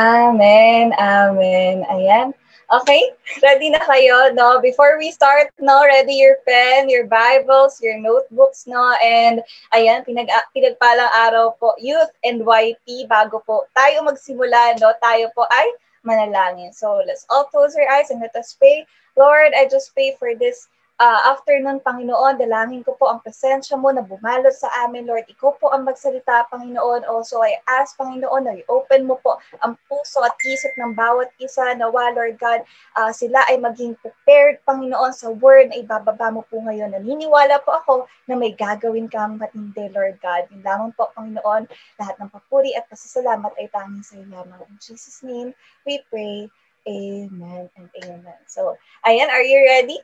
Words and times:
Amen, 0.00 0.96
amen. 0.96 1.84
Ayan. 1.92 2.32
Okay, 2.72 3.12
ready 3.44 3.68
na 3.68 3.84
kayo, 3.84 4.32
no? 4.32 4.56
Before 4.56 4.96
we 4.96 5.12
start, 5.12 5.52
no, 5.60 5.84
ready 5.84 6.16
your 6.16 6.40
pen, 6.48 6.88
your 6.88 7.04
Bibles, 7.04 7.76
your 7.84 8.00
notebooks, 8.00 8.64
no? 8.64 8.96
And 9.04 9.44
ayan, 9.76 10.08
pinag 10.08 10.32
pinagpalang 10.56 11.12
araw 11.28 11.52
po, 11.60 11.76
Youth 11.76 12.08
and 12.24 12.40
YP, 12.40 13.12
bago 13.12 13.44
po 13.44 13.68
tayo 13.76 14.00
magsimula, 14.08 14.80
no? 14.80 14.96
Tayo 15.04 15.28
po 15.36 15.44
ay 15.52 15.68
manalangin. 16.00 16.72
So 16.72 17.04
let's 17.04 17.28
all 17.28 17.44
close 17.52 17.76
our 17.76 17.84
eyes 17.92 18.08
and 18.08 18.24
let 18.24 18.32
us 18.32 18.56
pray. 18.56 18.88
Lord, 19.20 19.52
I 19.52 19.68
just 19.68 19.92
pray 19.92 20.16
for 20.16 20.32
this 20.32 20.64
uh, 21.00 21.20
after 21.32 21.56
nun, 21.56 21.80
Panginoon, 21.80 22.36
dalangin 22.36 22.84
ko 22.84 22.92
po 23.00 23.08
ang 23.08 23.24
presensya 23.24 23.80
mo 23.80 23.88
na 23.88 24.04
bumalot 24.04 24.52
sa 24.52 24.68
amin, 24.84 25.08
Lord. 25.08 25.24
Ikaw 25.32 25.56
po 25.56 25.72
ang 25.72 25.88
magsalita, 25.88 26.44
Panginoon. 26.52 27.08
Also, 27.08 27.40
I 27.40 27.56
ask, 27.64 27.96
Panginoon, 27.96 28.44
na 28.44 28.60
i-open 28.60 29.08
mo 29.08 29.16
po 29.24 29.40
ang 29.64 29.80
puso 29.88 30.20
at 30.20 30.36
isip 30.44 30.76
ng 30.76 30.92
bawat 30.92 31.32
isa. 31.40 31.72
Nawa, 31.72 32.12
Lord 32.12 32.36
God, 32.36 32.60
uh, 33.00 33.08
sila 33.10 33.40
ay 33.48 33.56
maging 33.56 33.96
prepared, 34.04 34.60
Panginoon, 34.68 35.16
sa 35.16 35.32
word 35.32 35.72
na 35.72 35.80
ibababa 35.80 36.28
mo 36.28 36.44
po 36.44 36.60
ngayon. 36.60 36.92
Naniniwala 36.92 37.64
po 37.64 37.80
ako 37.80 37.94
na 38.28 38.36
may 38.36 38.52
gagawin 38.52 39.08
kang 39.08 39.40
matindi, 39.40 39.88
Lord 39.96 40.20
God. 40.20 40.52
Yung 40.52 40.62
lamang 40.62 40.92
po, 40.92 41.08
Panginoon, 41.16 41.64
lahat 41.96 42.14
ng 42.20 42.28
papuri 42.28 42.76
at 42.76 42.84
pasasalamat 42.92 43.56
ay 43.56 43.72
tanging 43.72 44.04
sa 44.04 44.20
iyo 44.20 44.28
lamang. 44.28 44.60
In 44.68 44.76
Jesus' 44.76 45.24
name, 45.24 45.56
we 45.88 46.04
pray. 46.12 46.52
Amen 46.88 47.68
and 47.76 47.92
amen. 48.08 48.40
So, 48.48 48.72
ayan, 49.04 49.28
are 49.28 49.44
you 49.44 49.60
ready? 49.68 50.00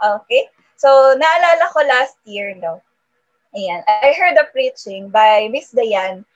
Okay? 0.00 0.48
So, 0.76 0.88
naalala 1.16 1.72
ko 1.72 1.80
last 1.88 2.20
year, 2.28 2.52
no? 2.52 2.84
Ayan. 3.56 3.80
I 3.88 4.12
heard 4.12 4.36
a 4.36 4.44
preaching 4.52 5.08
by 5.08 5.48
Miss 5.48 5.72
Diane 5.72 6.28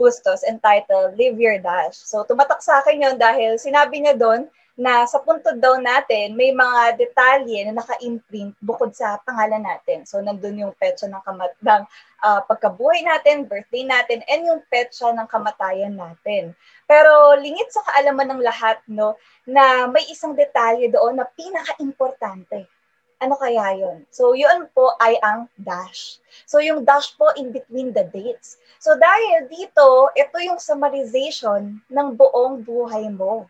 Bustos 0.00 0.40
entitled 0.48 1.20
Live 1.20 1.36
Your 1.36 1.60
Dash. 1.60 2.00
So, 2.00 2.24
tumatak 2.24 2.64
sa 2.64 2.80
akin 2.80 3.04
yun 3.04 3.16
dahil 3.20 3.60
sinabi 3.60 4.00
niya 4.00 4.16
doon 4.16 4.48
na 4.72 5.04
sa 5.04 5.20
puntod 5.20 5.60
daw 5.60 5.76
natin, 5.76 6.32
may 6.32 6.48
mga 6.48 6.96
detalye 6.96 7.60
na 7.68 7.76
naka-imprint 7.76 8.56
bukod 8.64 8.96
sa 8.96 9.20
pangalan 9.20 9.60
natin. 9.60 10.08
So, 10.08 10.24
nandun 10.24 10.64
yung 10.64 10.72
petsa 10.80 11.12
ng, 11.12 11.20
kamat 11.20 11.52
ng 11.60 11.82
uh, 12.24 12.40
pagkabuhay 12.48 13.04
natin, 13.04 13.44
birthday 13.44 13.84
natin, 13.84 14.24
and 14.24 14.48
yung 14.48 14.64
petsa 14.72 15.12
ng 15.12 15.28
kamatayan 15.28 15.92
natin. 15.92 16.56
Pero 16.88 17.36
lingit 17.36 17.68
sa 17.68 17.84
kaalaman 17.84 18.32
ng 18.32 18.40
lahat, 18.40 18.80
no, 18.88 19.20
na 19.44 19.84
may 19.92 20.08
isang 20.08 20.32
detalye 20.32 20.88
doon 20.88 21.20
na 21.20 21.28
pinaka-importante 21.28 22.64
ano 23.22 23.38
kaya 23.38 23.78
yon? 23.78 24.02
So, 24.10 24.34
yun 24.34 24.66
po 24.74 24.98
ay 24.98 25.14
ang 25.22 25.46
dash. 25.54 26.18
So, 26.42 26.58
yung 26.58 26.82
dash 26.82 27.14
po 27.14 27.30
in 27.38 27.54
between 27.54 27.94
the 27.94 28.02
dates. 28.10 28.58
So, 28.82 28.98
dahil 28.98 29.46
dito, 29.46 30.10
ito 30.18 30.36
yung 30.42 30.58
summarization 30.58 31.78
ng 31.86 32.08
buong 32.18 32.66
buhay 32.66 33.06
mo. 33.14 33.46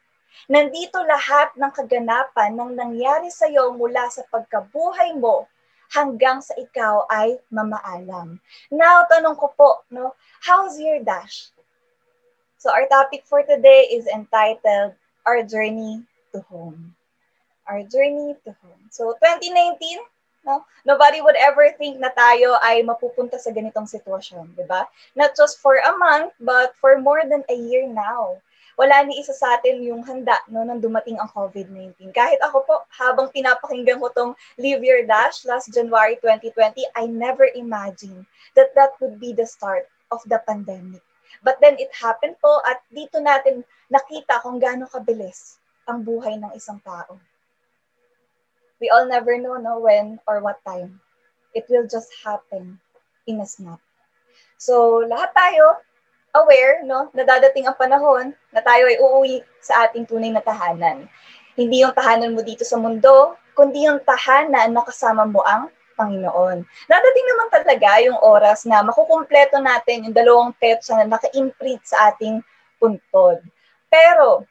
Nandito 0.52 1.00
lahat 1.00 1.56
ng 1.56 1.72
kaganapan 1.72 2.52
ng 2.52 2.76
nangyari 2.76 3.32
sa 3.32 3.48
iyo 3.48 3.72
mula 3.72 4.12
sa 4.12 4.20
pagkabuhay 4.28 5.16
mo 5.16 5.48
hanggang 5.88 6.44
sa 6.44 6.52
ikaw 6.60 7.08
ay 7.08 7.40
mamaalam. 7.48 8.36
Now, 8.68 9.08
tanong 9.08 9.40
ko 9.40 9.56
po, 9.56 9.70
no, 9.88 10.12
how's 10.44 10.76
your 10.76 11.00
dash? 11.00 11.48
So, 12.60 12.68
our 12.68 12.84
topic 12.92 13.24
for 13.24 13.40
today 13.40 13.88
is 13.88 14.04
entitled 14.04 14.92
Our 15.24 15.40
Journey 15.48 16.04
to 16.36 16.44
Home 16.52 16.92
our 17.72 17.80
journey 17.88 18.36
to 18.44 18.52
home. 18.60 18.84
So 18.92 19.16
2019, 19.16 20.04
no? 20.44 20.60
Nobody 20.84 21.24
would 21.24 21.40
ever 21.40 21.72
think 21.80 21.96
na 21.96 22.12
tayo 22.12 22.60
ay 22.60 22.84
mapupunta 22.84 23.40
sa 23.40 23.48
ganitong 23.48 23.88
sitwasyon, 23.88 24.52
'di 24.52 24.68
ba? 24.68 24.84
Not 25.16 25.32
just 25.32 25.56
for 25.64 25.80
a 25.80 25.96
month, 25.96 26.36
but 26.36 26.76
for 26.76 27.00
more 27.00 27.24
than 27.24 27.40
a 27.48 27.56
year 27.56 27.88
now. 27.88 28.36
Wala 28.76 29.04
ni 29.04 29.20
isa 29.20 29.32
sa 29.36 29.56
atin 29.56 29.84
yung 29.84 30.04
handa 30.04 30.36
no 30.52 30.64
nang 30.64 30.84
dumating 30.84 31.16
ang 31.16 31.32
COVID-19. 31.32 32.12
Kahit 32.12 32.40
ako 32.44 32.64
po, 32.68 32.74
habang 32.92 33.32
pinapakinggan 33.32 34.00
ko 34.00 34.08
tong 34.12 34.32
Live 34.60 34.84
Your 34.84 35.04
Dash 35.08 35.44
last 35.48 35.72
January 35.72 36.20
2020, 36.20 36.84
I 36.96 37.08
never 37.08 37.48
imagined 37.52 38.28
that 38.56 38.76
that 38.76 38.96
would 39.00 39.16
be 39.16 39.32
the 39.32 39.48
start 39.48 39.88
of 40.12 40.20
the 40.28 40.40
pandemic. 40.44 41.04
But 41.44 41.60
then 41.60 41.76
it 41.80 41.92
happened 41.92 42.36
po 42.40 42.60
at 42.64 42.84
dito 42.88 43.20
natin 43.20 43.64
nakita 43.92 44.40
kung 44.40 44.56
gaano 44.60 44.88
kabilis 44.88 45.60
ang 45.84 46.06
buhay 46.06 46.38
ng 46.38 46.52
isang 46.56 46.78
tao 46.80 47.18
we 48.82 48.90
all 48.90 49.06
never 49.06 49.38
know 49.38 49.54
no 49.62 49.78
when 49.78 50.18
or 50.26 50.42
what 50.42 50.58
time. 50.66 50.98
It 51.54 51.70
will 51.70 51.86
just 51.86 52.10
happen 52.26 52.82
in 53.30 53.38
a 53.38 53.46
snap. 53.46 53.78
So, 54.58 55.06
lahat 55.06 55.30
tayo 55.38 55.78
aware, 56.34 56.82
no, 56.82 57.06
na 57.14 57.22
dadating 57.22 57.70
ang 57.70 57.78
panahon 57.78 58.34
na 58.50 58.58
tayo 58.58 58.90
ay 58.90 58.98
uuwi 58.98 59.46
sa 59.62 59.86
ating 59.86 60.10
tunay 60.10 60.34
na 60.34 60.42
tahanan. 60.42 61.06
Hindi 61.54 61.86
yung 61.86 61.94
tahanan 61.94 62.34
mo 62.34 62.42
dito 62.42 62.66
sa 62.66 62.80
mundo, 62.80 63.38
kundi 63.54 63.86
yung 63.86 64.02
tahanan 64.02 64.74
na 64.74 64.82
kasama 64.82 65.28
mo 65.28 65.44
ang 65.46 65.70
Panginoon. 65.92 66.64
Dadating 66.88 67.26
naman 67.28 67.48
talaga 67.52 68.00
yung 68.00 68.16
oras 68.18 68.64
na 68.64 68.80
makukumpleto 68.80 69.60
natin 69.60 70.08
yung 70.08 70.16
dalawang 70.16 70.56
petsa 70.56 70.96
na 70.96 71.06
naka-imprint 71.06 71.84
sa 71.84 72.10
ating 72.10 72.40
puntod. 72.80 73.44
Pero, 73.92 74.48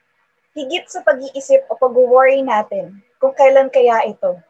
higit 0.53 0.85
sa 0.85 1.01
pag-iisip 1.01 1.65
o 1.65 1.75
pag-worry 1.81 2.45
natin, 2.45 3.01
kung 3.21 3.37
kailan 3.37 3.69
kaya 3.69 4.09
ito. 4.09 4.41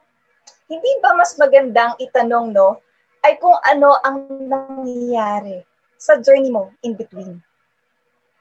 Hindi 0.72 0.88
ba 1.04 1.12
mas 1.12 1.36
magandang 1.36 2.00
itanong, 2.00 2.56
no, 2.56 2.80
ay 3.28 3.36
kung 3.38 3.60
ano 3.68 4.00
ang 4.02 4.48
nangyayari 4.48 5.68
sa 6.00 6.18
journey 6.18 6.48
mo 6.48 6.72
in 6.82 6.96
between. 6.96 7.44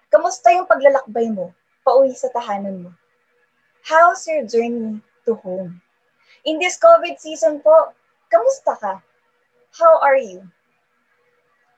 Kamusta 0.09 0.55
yung 0.55 0.71
paglalakbay 0.71 1.29
mo 1.35 1.51
pauwi 1.83 2.15
sa 2.15 2.31
tahanan 2.31 2.87
mo? 2.87 2.91
How's 3.83 4.23
your 4.31 4.47
journey 4.47 5.03
to 5.27 5.35
home? 5.43 5.83
In 6.47 6.63
this 6.63 6.79
COVID 6.79 7.19
season 7.19 7.61
po, 7.61 7.93
kamusta 8.31 8.79
ka? 8.79 8.95
How 9.75 9.99
are 10.01 10.19
you? 10.19 10.47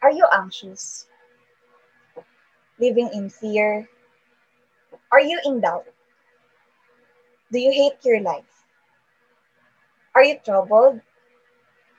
Are 0.00 0.12
you 0.12 0.24
anxious? 0.32 1.08
Living 2.80 3.08
in 3.12 3.28
fear? 3.28 3.88
Are 5.12 5.20
you 5.20 5.36
in 5.44 5.60
doubt? 5.60 5.91
Do 7.52 7.60
you 7.60 7.68
hate 7.68 8.00
your 8.00 8.24
life? 8.24 8.48
Are 10.16 10.24
you 10.24 10.40
troubled? 10.40 11.04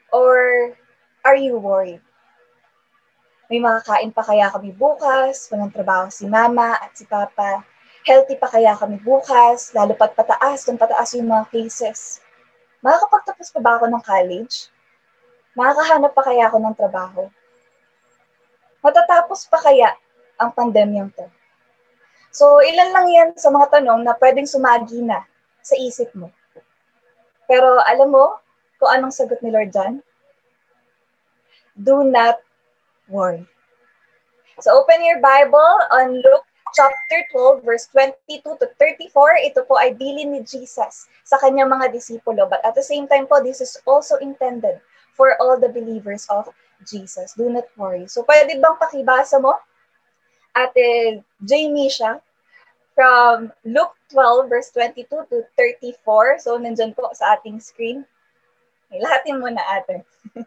Or 0.09 0.73
are 1.21 1.37
you 1.37 1.61
worried? 1.61 2.01
May 3.53 3.61
makakain 3.61 4.09
pa 4.17 4.25
kaya 4.25 4.49
kami 4.49 4.73
bukas? 4.73 5.53
Walang 5.53 5.69
trabaho 5.69 6.09
si 6.09 6.25
mama 6.25 6.73
at 6.81 6.97
si 6.97 7.05
papa? 7.05 7.61
Healthy 8.01 8.41
pa 8.41 8.49
kaya 8.49 8.73
kami 8.73 8.97
bukas? 8.97 9.69
Lalo 9.77 9.93
pat 9.93 10.17
pataas 10.17 10.65
kung 10.65 10.81
pataas 10.81 11.13
yung 11.13 11.29
mga 11.29 11.45
cases. 11.53 12.17
Makakapagtapos 12.81 13.53
pa 13.53 13.61
ba 13.61 13.77
ako 13.77 13.93
ng 13.93 14.01
college? 14.01 14.73
Makakahanap 15.53 16.17
pa 16.17 16.33
kaya 16.33 16.49
ako 16.49 16.57
ng 16.65 16.73
trabaho? 16.81 17.29
Matatapos 18.81 19.45
pa 19.53 19.61
kaya 19.61 19.93
ang 20.41 20.49
pandemyang 20.49 21.13
to? 21.13 21.29
So, 22.33 22.57
ilan 22.65 22.89
lang 22.89 23.05
yan 23.05 23.29
sa 23.37 23.53
mga 23.53 23.69
tanong 23.69 24.01
na 24.01 24.17
pwedeng 24.17 24.49
sumagi 24.49 25.05
na 25.05 25.29
sa 25.63 25.79
isip 25.79 26.11
mo. 26.13 26.29
Pero 27.47 27.79
alam 27.87 28.11
mo 28.11 28.37
kung 28.77 28.91
anong 28.91 29.15
sagot 29.15 29.39
ni 29.39 29.49
Lord 29.49 29.71
John? 29.71 30.03
Do 31.79 32.03
not 32.03 32.43
worry. 33.09 33.47
So 34.61 34.75
open 34.77 35.01
your 35.01 35.17
Bible 35.23 35.79
on 35.89 36.21
Luke 36.21 36.45
chapter 36.77 37.25
12, 37.31 37.65
verse 37.65 37.89
22 37.89 38.43
to 38.45 38.65
34. 38.77 39.49
Ito 39.49 39.65
po 39.65 39.81
ay 39.81 39.97
bilin 39.97 40.37
ni 40.37 40.41
Jesus 40.45 41.09
sa 41.25 41.37
kanyang 41.41 41.73
mga 41.73 41.89
disipulo. 41.93 42.45
But 42.45 42.61
at 42.61 42.77
the 42.77 42.85
same 42.85 43.09
time 43.09 43.25
po, 43.25 43.41
this 43.41 43.61
is 43.61 43.77
also 43.89 44.21
intended 44.21 44.77
for 45.17 45.37
all 45.41 45.57
the 45.57 45.69
believers 45.69 46.25
of 46.29 46.49
Jesus. 46.85 47.33
Do 47.33 47.49
not 47.49 47.69
worry. 47.77 48.05
So 48.09 48.25
pwede 48.25 48.57
bang 48.57 48.77
pakibasa 48.77 49.41
mo? 49.41 49.57
Ate 50.53 51.21
Jamie 51.41 51.89
siya 51.89 52.21
from 52.95 53.51
Luke 53.65 53.97
12, 54.11 54.49
verse 54.49 54.69
22 54.71 55.05
to 55.29 55.43
34. 55.57 56.39
So, 56.39 56.57
nandyan 56.57 56.95
po 56.95 57.09
sa 57.13 57.37
ating 57.37 57.59
screen. 57.59 58.05
Lahatin 58.93 59.41
mo 59.41 59.49
na 59.49 59.63
ate. 59.81 60.05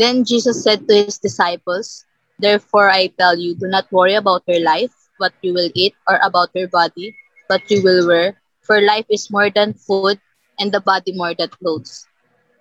then 0.00 0.22
Jesus 0.22 0.62
said 0.62 0.86
to 0.86 0.94
his 0.94 1.18
disciples, 1.18 2.06
Therefore 2.38 2.88
I 2.88 3.10
tell 3.18 3.36
you, 3.36 3.54
do 3.58 3.66
not 3.66 3.90
worry 3.90 4.14
about 4.14 4.46
your 4.46 4.62
life, 4.62 4.94
what 5.18 5.34
you 5.42 5.52
will 5.52 5.70
eat, 5.74 5.94
or 6.08 6.16
about 6.22 6.54
your 6.54 6.68
body, 6.68 7.14
what 7.48 7.66
you 7.68 7.82
will 7.82 8.06
wear. 8.06 8.38
For 8.62 8.80
life 8.80 9.06
is 9.10 9.30
more 9.30 9.50
than 9.50 9.74
food, 9.74 10.20
and 10.58 10.70
the 10.70 10.80
body 10.80 11.12
more 11.12 11.34
than 11.34 11.50
clothes. 11.50 12.06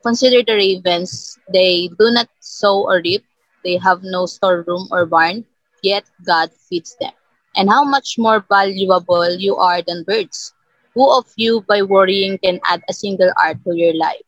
Consider 0.02 0.42
the 0.42 0.58
ravens. 0.58 1.38
They 1.54 1.90
do 2.00 2.10
not 2.10 2.28
sow 2.40 2.88
or 2.88 3.02
reap. 3.04 3.24
They 3.64 3.78
have 3.78 4.02
no 4.02 4.26
storeroom 4.26 4.88
or 4.92 5.06
barn, 5.06 5.46
yet 5.84 6.10
God 6.26 6.50
feeds 6.68 6.96
them 7.00 7.14
and 7.56 7.70
how 7.70 7.84
much 7.84 8.16
more 8.18 8.44
valuable 8.50 9.30
you 9.38 9.56
are 9.56 9.82
than 9.82 10.04
birds. 10.04 10.54
Who 10.96 11.10
of 11.18 11.26
you, 11.36 11.62
by 11.68 11.82
worrying, 11.82 12.38
can 12.38 12.60
add 12.64 12.84
a 12.90 12.94
single 12.94 13.32
hour 13.42 13.54
to 13.56 13.76
your 13.76 13.94
life? 13.96 14.26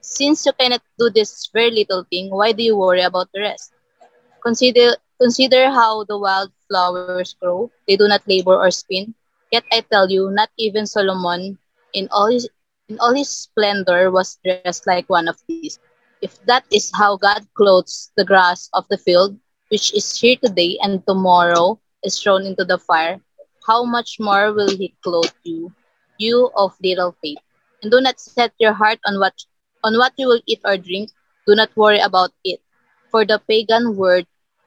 Since 0.00 0.46
you 0.46 0.52
cannot 0.52 0.82
do 0.98 1.10
this 1.10 1.48
very 1.52 1.70
little 1.70 2.04
thing, 2.10 2.30
why 2.30 2.52
do 2.52 2.62
you 2.62 2.76
worry 2.76 3.02
about 3.02 3.28
the 3.32 3.40
rest? 3.40 3.72
Consider, 4.42 4.96
Consider 5.20 5.70
how 5.70 6.04
the 6.04 6.18
wild 6.18 6.50
flowers 6.68 7.18
grow. 7.22 7.56
They 7.72 7.82
do 7.82 7.92
not 7.92 8.10
labor 8.12 8.40
or 8.42 8.56
spin. 8.58 9.02
Yet 9.50 9.64
I 9.72 9.80
tell 9.80 10.10
you, 10.10 10.30
not 10.30 10.50
even 10.58 10.86
Solomon 10.86 11.58
in 11.92 12.08
all 12.10 12.28
his 12.28 12.48
in 12.88 12.98
all 13.00 13.14
his 13.14 13.28
splendor 13.30 14.10
was 14.10 14.38
dressed 14.44 14.74
like 14.74 15.08
one 15.08 15.16
of 15.16 15.26
these. 15.34 15.78
If 16.20 16.26
that 16.46 16.64
is 16.70 16.90
how 16.94 17.16
God 17.16 17.46
clothes 17.54 18.10
the 18.16 18.24
grass 18.24 18.68
of 18.72 18.86
the 18.88 18.96
field, 18.96 19.36
which 19.68 19.92
is 19.94 20.14
here 20.18 20.36
today 20.36 20.78
and 20.82 21.04
tomorrow 21.06 21.80
is 22.02 22.20
thrown 22.20 22.44
into 22.46 22.64
the 22.64 22.78
fire, 22.78 23.20
how 23.66 23.84
much 23.84 24.18
more 24.20 24.52
will 24.52 24.70
he 24.70 24.94
clothe 25.02 25.34
you, 25.44 25.72
you 26.18 26.50
of 26.56 26.74
little 26.82 27.16
faith? 27.22 27.38
And 27.82 27.90
do 27.90 28.00
not 28.00 28.20
set 28.20 28.52
your 28.58 28.72
heart 28.72 28.98
on 29.04 29.18
what 29.20 29.34
on 29.84 29.96
what 29.98 30.12
you 30.16 30.26
will 30.26 30.42
eat 30.46 30.60
or 30.64 30.76
drink. 30.76 31.10
Do 31.46 31.54
not 31.54 31.74
worry 31.76 32.00
about 32.00 32.32
it, 32.44 32.60
for 33.10 33.24
the 33.24 33.40
pagan 33.48 33.96
world 33.96 34.26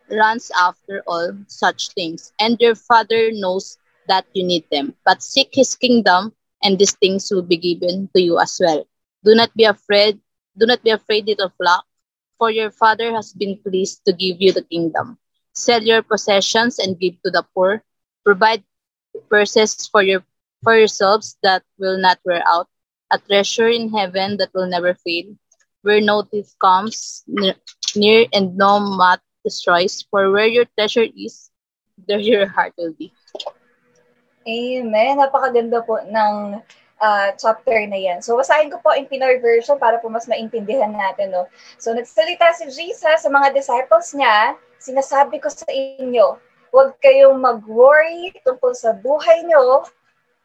runs 0.09 0.51
after 0.59 1.03
all 1.07 1.33
such 1.47 1.89
things, 1.93 2.33
and 2.39 2.59
your 2.59 2.75
Father 2.75 3.31
knows 3.31 3.77
that 4.07 4.25
you 4.33 4.43
need 4.43 4.65
them. 4.71 4.95
But 5.05 5.21
seek 5.23 5.49
his 5.53 5.75
kingdom, 5.75 6.33
and 6.63 6.77
these 6.77 6.95
things 6.95 7.29
will 7.31 7.43
be 7.43 7.57
given 7.57 8.09
to 8.15 8.21
you 8.21 8.39
as 8.39 8.59
well. 8.59 8.85
Do 9.23 9.35
not 9.35 9.55
be 9.55 9.65
afraid. 9.65 10.19
Do 10.57 10.65
not 10.65 10.83
be 10.83 10.91
afraid, 10.91 11.27
little 11.27 11.53
flock, 11.57 11.85
for 12.37 12.51
your 12.51 12.71
Father 12.71 13.13
has 13.13 13.33
been 13.33 13.57
pleased 13.63 14.03
to 14.05 14.13
give 14.13 14.41
you 14.41 14.51
the 14.51 14.63
kingdom. 14.63 15.17
Sell 15.59 15.83
your 15.83 15.99
possessions 15.99 16.79
and 16.79 16.95
give 16.95 17.19
to 17.27 17.29
the 17.35 17.43
poor. 17.51 17.83
Provide 18.23 18.63
purses 19.27 19.75
for 19.91 19.99
your 19.99 20.23
for 20.63 20.79
yourselves 20.79 21.35
that 21.43 21.67
will 21.75 21.99
not 21.99 22.19
wear 22.23 22.39
out, 22.47 22.71
a 23.11 23.19
treasure 23.19 23.67
in 23.67 23.91
heaven 23.91 24.39
that 24.39 24.55
will 24.55 24.71
never 24.71 24.95
fade, 24.95 25.35
where 25.83 25.99
no 25.99 26.23
thief 26.23 26.47
comes 26.63 27.27
near, 27.27 27.55
near 27.95 28.23
and 28.31 28.55
no 28.55 28.79
moth 28.79 29.19
destroys. 29.43 30.07
For 30.07 30.31
where 30.31 30.47
your 30.47 30.63
treasure 30.79 31.07
is, 31.11 31.51
there 32.07 32.23
your 32.23 32.47
heart 32.47 32.71
will 32.79 32.95
be. 32.95 33.11
Amen. 34.47 35.19
Napakaganda 35.19 35.83
po 35.83 35.99
ng 36.07 36.63
uh, 37.03 37.27
chapter 37.35 37.83
na 37.87 37.99
yan. 37.99 38.19
So, 38.23 38.39
basahin 38.39 38.71
ko 38.71 38.79
po 38.79 38.95
in 38.95 39.07
Pinoy 39.07 39.43
version 39.43 39.79
para 39.79 39.99
po 39.99 40.07
mas 40.07 40.27
maintindihan 40.27 40.95
natin. 40.95 41.35
No? 41.35 41.47
So, 41.79 41.91
nagsalita 41.91 42.55
si 42.55 42.71
Jesus 42.71 43.19
sa 43.23 43.29
mga 43.29 43.51
disciples 43.55 44.15
niya, 44.15 44.55
sinasabi 44.79 45.43
ko 45.43 45.51
sa 45.51 45.67
inyo, 45.67 46.39
huwag 46.71 46.95
kayong 47.03 47.35
mag-worry 47.35 48.31
tungkol 48.47 48.71
sa 48.71 48.95
buhay 48.95 49.43
nyo 49.43 49.83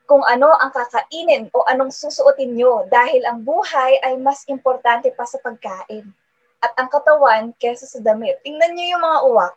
kung 0.05 0.21
ano 0.29 0.53
ang 0.61 0.69
kakainin 0.75 1.49
o 1.57 1.65
anong 1.65 1.89
susuotin 1.89 2.53
nyo 2.53 2.85
dahil 2.93 3.25
ang 3.25 3.41
buhay 3.41 3.97
ay 4.05 4.21
mas 4.21 4.45
importante 4.51 5.09
pa 5.17 5.25
sa 5.25 5.41
pagkain 5.41 6.13
at 6.61 6.73
ang 6.77 6.89
katawan 6.93 7.53
kesa 7.57 7.89
sa 7.89 8.01
damit. 8.01 8.41
Tingnan 8.45 8.73
niyo 8.77 8.97
yung 8.97 9.05
mga 9.05 9.21
uwak. 9.29 9.55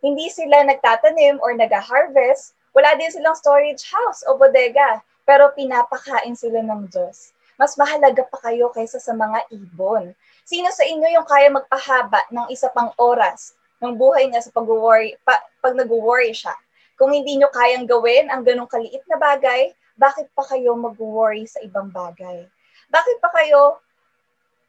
Hindi 0.00 0.26
sila 0.30 0.62
nagtatanim 0.64 1.42
or 1.42 1.54
nag-harvest. 1.54 2.54
Wala 2.70 2.94
din 2.94 3.10
silang 3.10 3.34
storage 3.34 3.82
house 3.90 4.22
o 4.30 4.38
bodega. 4.38 5.02
Pero 5.26 5.50
pinapakain 5.54 6.38
sila 6.38 6.62
ng 6.62 6.86
Diyos. 6.86 7.34
Mas 7.58 7.74
mahalaga 7.74 8.24
pa 8.30 8.38
kayo 8.46 8.70
kaysa 8.70 9.02
sa 9.02 9.12
mga 9.12 9.42
ibon. 9.52 10.14
Sino 10.46 10.70
sa 10.70 10.86
inyo 10.86 11.18
yung 11.18 11.26
kaya 11.26 11.50
magpahaba 11.50 12.30
ng 12.30 12.46
isa 12.48 12.70
pang 12.70 12.94
oras 12.96 13.58
ng 13.80 13.92
buhay 13.96 14.28
niya 14.28 14.44
sa 14.44 14.52
pag-worry, 14.52 15.16
pa, 15.24 15.40
pag 15.64 15.74
nag-worry 15.74 16.36
siya? 16.36 16.52
Kung 17.00 17.16
hindi 17.16 17.40
nyo 17.40 17.48
kayang 17.48 17.88
gawin 17.88 18.28
ang 18.28 18.44
ganong 18.44 18.68
kaliit 18.68 19.00
na 19.08 19.16
bagay, 19.16 19.72
bakit 19.96 20.28
pa 20.36 20.44
kayo 20.44 20.76
mag-worry 20.76 21.48
sa 21.48 21.60
ibang 21.64 21.88
bagay? 21.88 22.44
Bakit 22.92 23.16
pa 23.24 23.32
kayo 23.32 23.80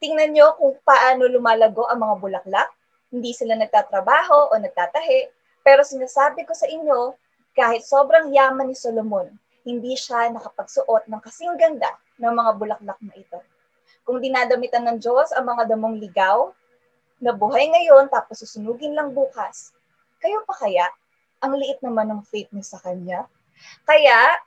tingnan 0.02 0.34
nyo 0.34 0.58
kung 0.58 0.74
paano 0.82 1.30
lumalago 1.30 1.86
ang 1.86 2.02
mga 2.02 2.14
bulaklak. 2.18 2.68
Hindi 3.14 3.30
sila 3.30 3.54
nagtatrabaho 3.54 4.50
o 4.50 4.58
nagtatahi. 4.58 5.30
Pero 5.62 5.86
sinasabi 5.86 6.42
ko 6.42 6.58
sa 6.58 6.66
inyo, 6.66 7.14
kahit 7.54 7.86
sobrang 7.86 8.34
yaman 8.34 8.66
ni 8.66 8.74
Solomon, 8.74 9.30
hindi 9.62 9.94
siya 9.94 10.26
nakapagsuot 10.34 11.06
ng 11.06 11.22
kasing 11.22 11.54
ganda 11.54 11.94
ng 12.18 12.34
mga 12.34 12.50
bulaklak 12.58 12.98
na 12.98 13.14
ito. 13.14 13.38
Kung 14.02 14.18
dinadamitan 14.18 14.82
ng 14.90 14.98
Diyos 14.98 15.30
ang 15.30 15.46
mga 15.46 15.70
damong 15.70 16.02
ligaw, 16.02 16.50
na 17.22 17.30
buhay 17.30 17.70
ngayon 17.70 18.10
tapos 18.10 18.42
susunugin 18.42 18.98
lang 18.98 19.14
bukas, 19.14 19.70
kayo 20.18 20.42
pa 20.42 20.58
kaya? 20.58 20.90
Ang 21.42 21.58
liit 21.58 21.78
naman 21.82 22.10
ng 22.10 22.22
faith 22.26 22.50
niyo 22.50 22.66
sa 22.66 22.82
Kanya. 22.82 23.26
Kaya, 23.86 24.38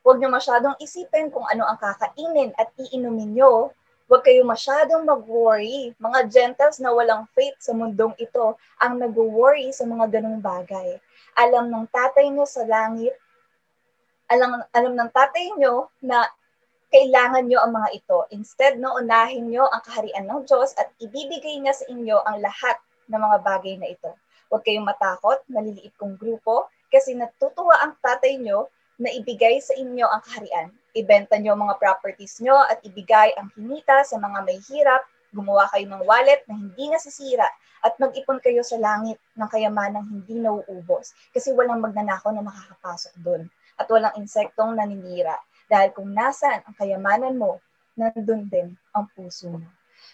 huwag 0.00 0.20
niyo 0.20 0.32
masyadong 0.32 0.76
isipin 0.80 1.28
kung 1.28 1.44
ano 1.48 1.68
ang 1.68 1.76
kakainin 1.76 2.56
at 2.56 2.72
iinumin 2.80 3.36
niyo 3.36 3.72
Huwag 4.12 4.28
kayong 4.28 4.52
masyadong 4.52 5.08
mag-worry. 5.08 5.96
Mga 5.96 6.20
gentles 6.28 6.76
na 6.84 6.92
walang 6.92 7.24
faith 7.32 7.56
sa 7.64 7.72
mundong 7.72 8.12
ito 8.20 8.60
ang 8.76 9.00
nag-worry 9.00 9.72
sa 9.72 9.88
mga 9.88 10.20
ganong 10.20 10.36
bagay. 10.36 11.00
Alam 11.32 11.72
ng 11.72 11.88
tatay 11.88 12.28
nyo 12.28 12.44
sa 12.44 12.60
langit, 12.68 13.16
alam, 14.28 14.60
alam 14.68 14.92
ng 14.92 15.10
tatay 15.16 15.56
nyo 15.56 15.88
na 16.04 16.28
kailangan 16.92 17.48
nyo 17.48 17.58
ang 17.64 17.72
mga 17.72 17.88
ito. 17.96 18.18
Instead, 18.30 18.76
no, 18.76 19.00
unahin 19.00 19.48
nyo 19.48 19.64
ang 19.72 19.80
kaharian 19.82 20.28
ng 20.28 20.44
Diyos 20.44 20.76
at 20.76 20.92
ibibigay 21.00 21.58
niya 21.58 21.72
sa 21.72 21.88
inyo 21.88 22.20
ang 22.22 22.44
lahat 22.44 22.76
ng 23.08 23.16
mga 23.18 23.38
bagay 23.40 23.74
na 23.80 23.88
ito. 23.88 24.12
Huwag 24.52 24.62
kayong 24.62 24.84
matakot, 24.84 25.40
maliliit 25.48 25.96
kong 25.96 26.20
grupo, 26.20 26.68
kasi 26.92 27.16
natutuwa 27.16 27.80
ang 27.80 27.96
tatay 28.04 28.36
nyo 28.36 28.68
na 29.00 29.08
ibigay 29.08 29.56
sa 29.64 29.72
inyo 29.72 30.04
ang 30.04 30.20
kaharian 30.20 30.68
ibenta 30.92 31.40
nyo 31.40 31.56
mga 31.56 31.80
properties 31.80 32.40
nyo 32.44 32.56
at 32.68 32.84
ibigay 32.84 33.32
ang 33.40 33.48
kinita 33.56 34.04
sa 34.04 34.20
mga 34.20 34.38
may 34.44 34.60
hirap, 34.68 35.02
gumawa 35.32 35.64
kayo 35.72 35.88
ng 35.88 36.04
wallet 36.04 36.44
na 36.44 36.60
hindi 36.60 36.92
nasisira 36.92 37.48
at 37.82 37.96
mag-ipon 37.96 38.36
kayo 38.44 38.60
sa 38.60 38.76
langit 38.76 39.16
ng 39.32 39.48
kayamanang 39.48 40.04
hindi 40.04 40.36
nauubos 40.36 41.16
kasi 41.32 41.56
walang 41.56 41.80
magnanakaw 41.80 42.28
na 42.36 42.44
makakapasok 42.44 43.12
doon 43.24 43.42
at 43.80 43.88
walang 43.88 44.12
insektong 44.20 44.76
naninira 44.76 45.40
dahil 45.72 45.88
kung 45.96 46.12
nasan 46.12 46.60
ang 46.68 46.76
kayamanan 46.76 47.40
mo, 47.40 47.56
nandun 47.96 48.44
din 48.52 48.76
ang 48.92 49.08
puso 49.16 49.48
mo. 49.48 49.64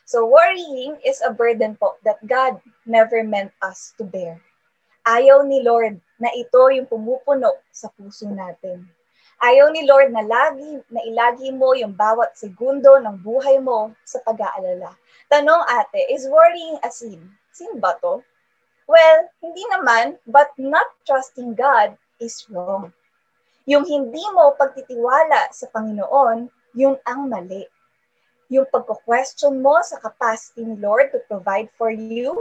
So 0.07 0.23
worrying 0.23 1.03
is 1.03 1.19
a 1.27 1.35
burden 1.35 1.75
po 1.75 1.99
that 2.07 2.23
God 2.23 2.63
never 2.87 3.27
meant 3.27 3.51
us 3.59 3.91
to 3.99 4.07
bear. 4.07 4.39
Ayaw 5.03 5.43
ni 5.43 5.67
Lord 5.67 5.99
na 6.23 6.31
ito 6.31 6.63
yung 6.71 6.87
pumupuno 6.87 7.59
sa 7.75 7.91
puso 7.91 8.31
natin. 8.31 8.87
Ayaw 9.39 9.71
ni 9.75 9.87
Lord 9.87 10.15
na 10.15 10.23
lagi 10.23 10.83
na 10.91 11.03
ilagi 11.03 11.51
mo 11.55 11.75
yung 11.75 11.95
bawat 11.95 12.39
segundo 12.39 12.99
ng 12.99 13.19
buhay 13.23 13.59
mo 13.59 13.95
sa 14.07 14.23
pag-aalala. 14.23 14.95
Tanong 15.31 15.63
ate, 15.67 16.11
is 16.11 16.27
worrying 16.27 16.79
a 16.83 16.91
sin? 16.91 17.23
Sin 17.55 17.83
ba 17.83 17.99
to? 18.03 18.23
Well, 18.91 19.19
hindi 19.39 19.63
naman, 19.75 20.19
but 20.27 20.51
not 20.59 20.87
trusting 21.07 21.55
God 21.55 21.95
is 22.19 22.47
wrong. 22.51 22.91
Yung 23.69 23.85
hindi 23.85 24.25
mo 24.33 24.57
pagtitiwala 24.57 25.53
sa 25.53 25.69
Panginoon, 25.69 26.49
yun 26.73 26.97
ang 27.05 27.29
mali. 27.29 27.69
Yung 28.49 28.65
pagko-question 28.65 29.61
mo 29.61 29.77
sa 29.85 30.01
capacity 30.01 30.65
ni 30.65 30.81
Lord 30.81 31.13
to 31.13 31.21
provide 31.29 31.69
for 31.77 31.93
you, 31.93 32.33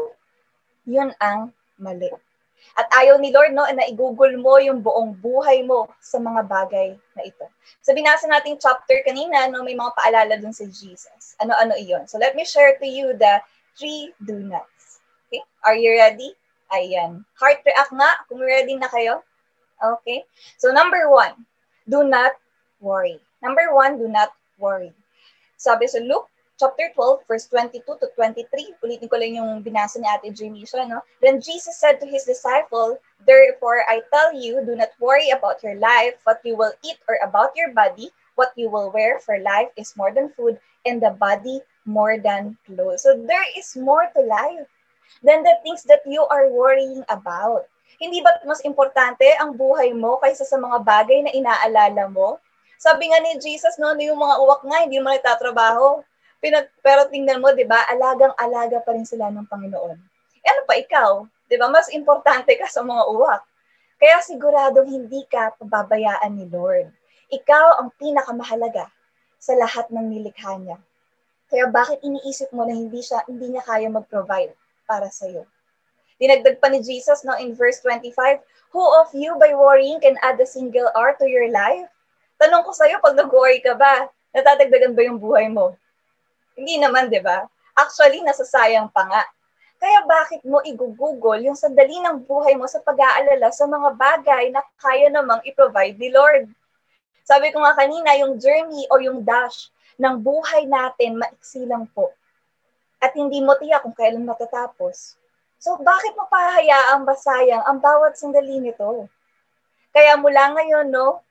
yun 0.88 1.12
ang 1.20 1.52
mali. 1.76 2.08
At 2.80 2.88
ayaw 2.96 3.20
ni 3.20 3.36
Lord 3.36 3.52
no, 3.52 3.68
na 3.68 3.92
igugol 3.92 4.40
mo 4.40 4.56
yung 4.56 4.80
buong 4.80 5.20
buhay 5.20 5.68
mo 5.68 5.92
sa 6.00 6.16
mga 6.16 6.48
bagay 6.48 6.96
na 7.20 7.22
ito. 7.28 7.44
So 7.84 7.92
binasa 7.92 8.26
natin 8.32 8.56
chapter 8.56 9.04
kanina, 9.04 9.52
no, 9.52 9.68
may 9.68 9.76
mga 9.76 9.94
paalala 10.00 10.40
dun 10.40 10.56
sa 10.56 10.64
Jesus. 10.64 11.36
Ano-ano 11.44 11.76
iyon. 11.76 12.08
So 12.08 12.16
let 12.16 12.40
me 12.40 12.48
share 12.48 12.80
to 12.80 12.88
you 12.88 13.12
the 13.20 13.44
three 13.76 14.16
do 14.24 14.40
nots. 14.40 15.04
Okay? 15.28 15.44
Are 15.68 15.76
you 15.76 15.92
ready? 15.92 16.32
Ayan. 16.72 17.28
Heart 17.36 17.68
react 17.68 17.92
nga 17.92 18.12
kung 18.32 18.40
ready 18.40 18.80
na 18.80 18.88
kayo. 18.88 19.28
Okay? 19.84 20.24
So 20.58 20.72
number 20.72 21.10
one, 21.10 21.46
do 21.90 22.04
not 22.04 22.34
worry. 22.80 23.20
Number 23.42 23.74
one, 23.74 23.98
do 23.98 24.08
not 24.08 24.34
worry. 24.58 24.94
Sabi 25.58 25.88
sa 25.88 26.00
Luke 26.02 26.30
chapter 26.58 26.90
12, 26.94 27.22
verse 27.30 27.46
22 27.54 27.86
to 27.86 28.08
23. 28.18 28.82
Ulitin 28.82 29.10
ko 29.10 29.18
lang 29.18 29.38
yung 29.38 29.62
binasa 29.62 30.02
ni 30.02 30.10
Ate 30.10 30.34
Jamisha, 30.34 30.82
no? 30.90 31.06
Then 31.22 31.40
Jesus 31.40 31.78
said 31.78 32.02
to 32.02 32.10
his 32.10 32.26
disciple, 32.26 32.98
Therefore, 33.26 33.86
I 33.86 34.02
tell 34.10 34.34
you, 34.34 34.66
do 34.66 34.74
not 34.74 34.94
worry 35.00 35.30
about 35.30 35.62
your 35.62 35.78
life, 35.78 36.18
what 36.26 36.42
you 36.42 36.58
will 36.58 36.74
eat, 36.82 36.98
or 37.06 37.22
about 37.22 37.54
your 37.54 37.74
body, 37.74 38.10
what 38.36 38.54
you 38.58 38.70
will 38.70 38.90
wear, 38.90 39.22
for 39.22 39.38
life 39.38 39.70
is 39.78 39.94
more 39.98 40.14
than 40.14 40.34
food, 40.34 40.58
and 40.86 41.02
the 41.02 41.14
body 41.14 41.62
more 41.86 42.18
than 42.18 42.58
clothes. 42.66 43.06
So 43.06 43.14
there 43.14 43.46
is 43.58 43.78
more 43.78 44.10
to 44.18 44.22
life 44.22 44.68
than 45.24 45.44
the 45.44 45.58
things 45.64 45.84
that 45.86 46.02
you 46.06 46.26
are 46.26 46.50
worrying 46.50 47.06
about. 47.10 47.70
Hindi 47.98 48.22
ba 48.22 48.38
mas 48.46 48.62
importante 48.62 49.26
ang 49.42 49.58
buhay 49.58 49.94
mo 49.94 50.22
kaysa 50.22 50.46
sa 50.46 50.58
mga 50.62 50.86
bagay 50.86 51.26
na 51.26 51.34
inaalala 51.34 52.10
mo? 52.10 52.38
Sabi 52.78 53.10
nga 53.10 53.18
ni 53.22 53.42
Jesus, 53.42 53.82
no, 53.82 53.98
yung 53.98 54.22
mga 54.22 54.36
uwak 54.38 54.62
nga, 54.62 54.78
hindi 54.86 55.02
mo 55.02 55.10
nagtatrabaho 55.10 56.06
Pinag, 56.38 56.70
pero 56.86 57.10
tingnan 57.10 57.42
mo, 57.42 57.50
di 57.50 57.66
ba, 57.66 57.82
alagang-alaga 57.90 58.86
pa 58.86 58.94
rin 58.94 59.10
sila 59.10 59.34
ng 59.34 59.50
Panginoon. 59.50 59.98
E 60.38 60.46
ano 60.46 60.62
pa 60.70 60.78
ikaw? 60.78 61.26
Di 61.50 61.58
ba, 61.58 61.66
mas 61.66 61.90
importante 61.90 62.54
ka 62.54 62.70
sa 62.70 62.86
mga 62.86 63.10
uwak. 63.10 63.42
Kaya 63.98 64.22
siguradong 64.22 64.86
hindi 64.86 65.26
ka 65.26 65.58
pababayaan 65.58 66.38
ni 66.38 66.46
Lord. 66.46 66.94
Ikaw 67.34 67.82
ang 67.82 67.90
pinakamahalaga 67.98 68.86
sa 69.42 69.58
lahat 69.58 69.90
ng 69.90 70.06
nilikha 70.06 70.62
niya. 70.62 70.78
Kaya 71.50 71.74
bakit 71.74 72.06
iniisip 72.06 72.54
mo 72.54 72.70
na 72.70 72.78
hindi 72.78 73.02
siya 73.02 73.26
hindi 73.26 73.50
niya 73.50 73.66
kaya 73.66 73.90
mag-provide 73.90 74.54
para 74.86 75.10
sa 75.10 75.26
iyo? 75.26 75.50
Dinagdag 76.18 76.58
pa 76.58 76.68
ni 76.74 76.82
Jesus 76.82 77.22
no, 77.22 77.38
in 77.38 77.54
verse 77.54 77.78
25, 77.86 78.42
Who 78.74 78.82
of 78.82 79.14
you 79.14 79.38
by 79.38 79.54
worrying 79.54 80.02
can 80.02 80.18
add 80.26 80.42
a 80.42 80.50
single 80.50 80.90
hour 80.98 81.14
to 81.22 81.26
your 81.30 81.50
life? 81.54 81.86
Tanong 82.42 82.66
ko 82.66 82.74
sa'yo, 82.74 82.98
pag 83.02 83.18
nag-worry 83.18 83.62
ka 83.62 83.78
ba, 83.78 84.10
natadagdagan 84.34 84.98
ba 84.98 85.02
yung 85.06 85.22
buhay 85.22 85.50
mo? 85.50 85.78
Hindi 86.58 86.82
naman, 86.82 87.10
di 87.14 87.22
ba? 87.22 87.46
Actually, 87.78 88.26
nasasayang 88.26 88.90
pa 88.90 89.06
nga. 89.06 89.24
Kaya 89.78 90.02
bakit 90.10 90.42
mo 90.42 90.58
igugugol 90.66 91.38
yung 91.38 91.54
sandali 91.54 92.02
ng 92.02 92.26
buhay 92.26 92.58
mo 92.58 92.66
sa 92.66 92.82
pag-aalala 92.82 93.54
sa 93.54 93.70
mga 93.70 93.90
bagay 93.94 94.50
na 94.50 94.66
kaya 94.82 95.14
namang 95.14 95.42
i-provide 95.46 96.02
ni 96.02 96.10
Lord? 96.10 96.50
Sabi 97.22 97.54
ko 97.54 97.62
nga 97.62 97.78
kanina, 97.78 98.18
yung 98.18 98.42
journey 98.42 98.90
o 98.90 98.98
yung 98.98 99.22
dash 99.22 99.70
ng 100.02 100.18
buhay 100.18 100.66
natin, 100.66 101.22
maiksi 101.22 101.66
lang 101.70 101.86
po. 101.94 102.10
At 102.98 103.14
hindi 103.14 103.38
mo 103.38 103.54
tiyak 103.54 103.86
kung 103.86 103.94
kailan 103.94 104.26
matatapos. 104.26 105.14
So 105.58 105.74
bakit 105.82 106.14
mo 106.14 106.30
pahayaang 106.30 107.02
basayang 107.02 107.66
ang 107.66 107.82
bawat 107.82 108.14
sandali 108.14 108.62
nito? 108.62 109.10
Kaya 109.90 110.14
mula 110.14 110.54
ngayon, 110.54 110.94
no, 110.94 111.26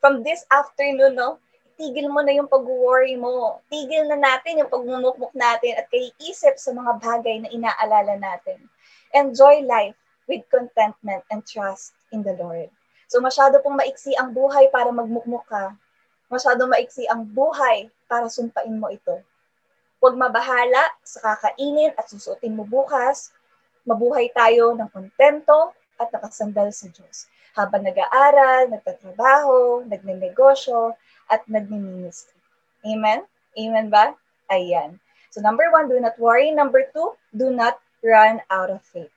from 0.00 0.24
this 0.24 0.40
afternoon, 0.48 1.12
no, 1.12 1.36
tigil 1.76 2.08
mo 2.08 2.24
na 2.24 2.32
yung 2.32 2.48
pag-worry 2.48 3.14
mo. 3.20 3.60
Tigil 3.68 4.08
na 4.08 4.16
natin 4.16 4.64
yung 4.64 4.72
pagmumukmuk 4.72 5.36
natin 5.36 5.76
at 5.76 5.86
kaiisip 5.92 6.56
sa 6.56 6.72
mga 6.72 6.96
bagay 6.98 7.44
na 7.44 7.52
inaalala 7.52 8.16
natin. 8.16 8.56
Enjoy 9.12 9.60
life 9.68 9.94
with 10.24 10.42
contentment 10.48 11.22
and 11.28 11.44
trust 11.44 11.92
in 12.10 12.24
the 12.24 12.32
Lord. 12.40 12.72
So 13.08 13.20
masyado 13.20 13.60
pong 13.60 13.76
maiksi 13.76 14.16
ang 14.16 14.32
buhay 14.32 14.72
para 14.72 14.88
magmukmuk 14.88 15.44
ka. 15.44 15.76
Masyado 16.32 16.64
maiksi 16.64 17.04
ang 17.08 17.24
buhay 17.24 17.92
para 18.08 18.32
sumpain 18.32 18.76
mo 18.76 18.88
ito. 18.88 19.20
Huwag 20.00 20.16
mabahala 20.16 20.88
sa 21.04 21.36
kakainin 21.36 21.92
at 21.96 22.08
susuotin 22.08 22.56
mo 22.56 22.64
bukas 22.64 23.32
mabuhay 23.88 24.28
tayo 24.36 24.76
ng 24.76 24.88
kontento 24.92 25.72
at 25.96 26.12
nakasandal 26.12 26.68
sa 26.68 26.92
Diyos. 26.92 27.24
Habang 27.56 27.88
nag-aaral, 27.88 28.68
nagtatrabaho, 28.68 29.88
nagnenegosyo, 29.88 30.92
at 31.32 31.40
nagniministry. 31.48 32.36
Amen? 32.84 33.24
Amen 33.56 33.88
ba? 33.88 34.12
Ayan. 34.52 35.00
So 35.32 35.40
number 35.40 35.68
one, 35.72 35.88
do 35.88 36.00
not 36.00 36.16
worry. 36.20 36.52
Number 36.52 36.88
two, 36.92 37.16
do 37.36 37.52
not 37.52 37.80
run 38.04 38.40
out 38.48 38.70
of 38.70 38.80
faith. 38.84 39.12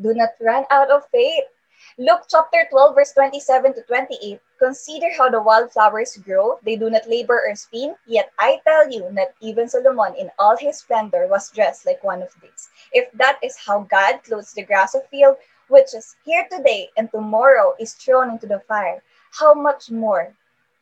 Do 0.00 0.14
not 0.14 0.36
run 0.40 0.64
out 0.70 0.88
of 0.92 1.04
faith. 1.12 1.48
Luke 1.94 2.26
chapter 2.26 2.66
12, 2.74 2.94
verse 2.96 3.12
27 3.12 3.74
to 3.74 3.82
28. 3.82 4.40
Consider 4.58 5.14
how 5.16 5.30
the 5.30 5.40
wildflowers 5.40 6.18
grow. 6.26 6.58
They 6.66 6.74
do 6.74 6.90
not 6.90 7.08
labor 7.08 7.38
or 7.46 7.54
spin. 7.54 7.94
Yet 8.04 8.34
I 8.36 8.58
tell 8.66 8.90
you 8.90 9.06
that 9.14 9.38
even 9.38 9.68
Solomon 9.68 10.18
in 10.18 10.26
all 10.36 10.56
his 10.58 10.78
splendor 10.78 11.28
was 11.30 11.54
dressed 11.54 11.86
like 11.86 12.02
one 12.02 12.20
of 12.20 12.34
these. 12.42 12.66
If 12.90 13.12
that 13.14 13.38
is 13.46 13.54
how 13.54 13.86
God 13.86 14.26
clothes 14.26 14.50
the 14.52 14.66
grass 14.66 14.96
of 14.96 15.06
field, 15.06 15.36
which 15.68 15.94
is 15.94 16.16
here 16.26 16.42
today 16.50 16.90
and 16.98 17.06
tomorrow 17.12 17.78
is 17.78 17.94
thrown 17.94 18.30
into 18.30 18.50
the 18.50 18.58
fire, 18.66 18.98
how 19.30 19.54
much 19.54 19.88
more 19.88 20.34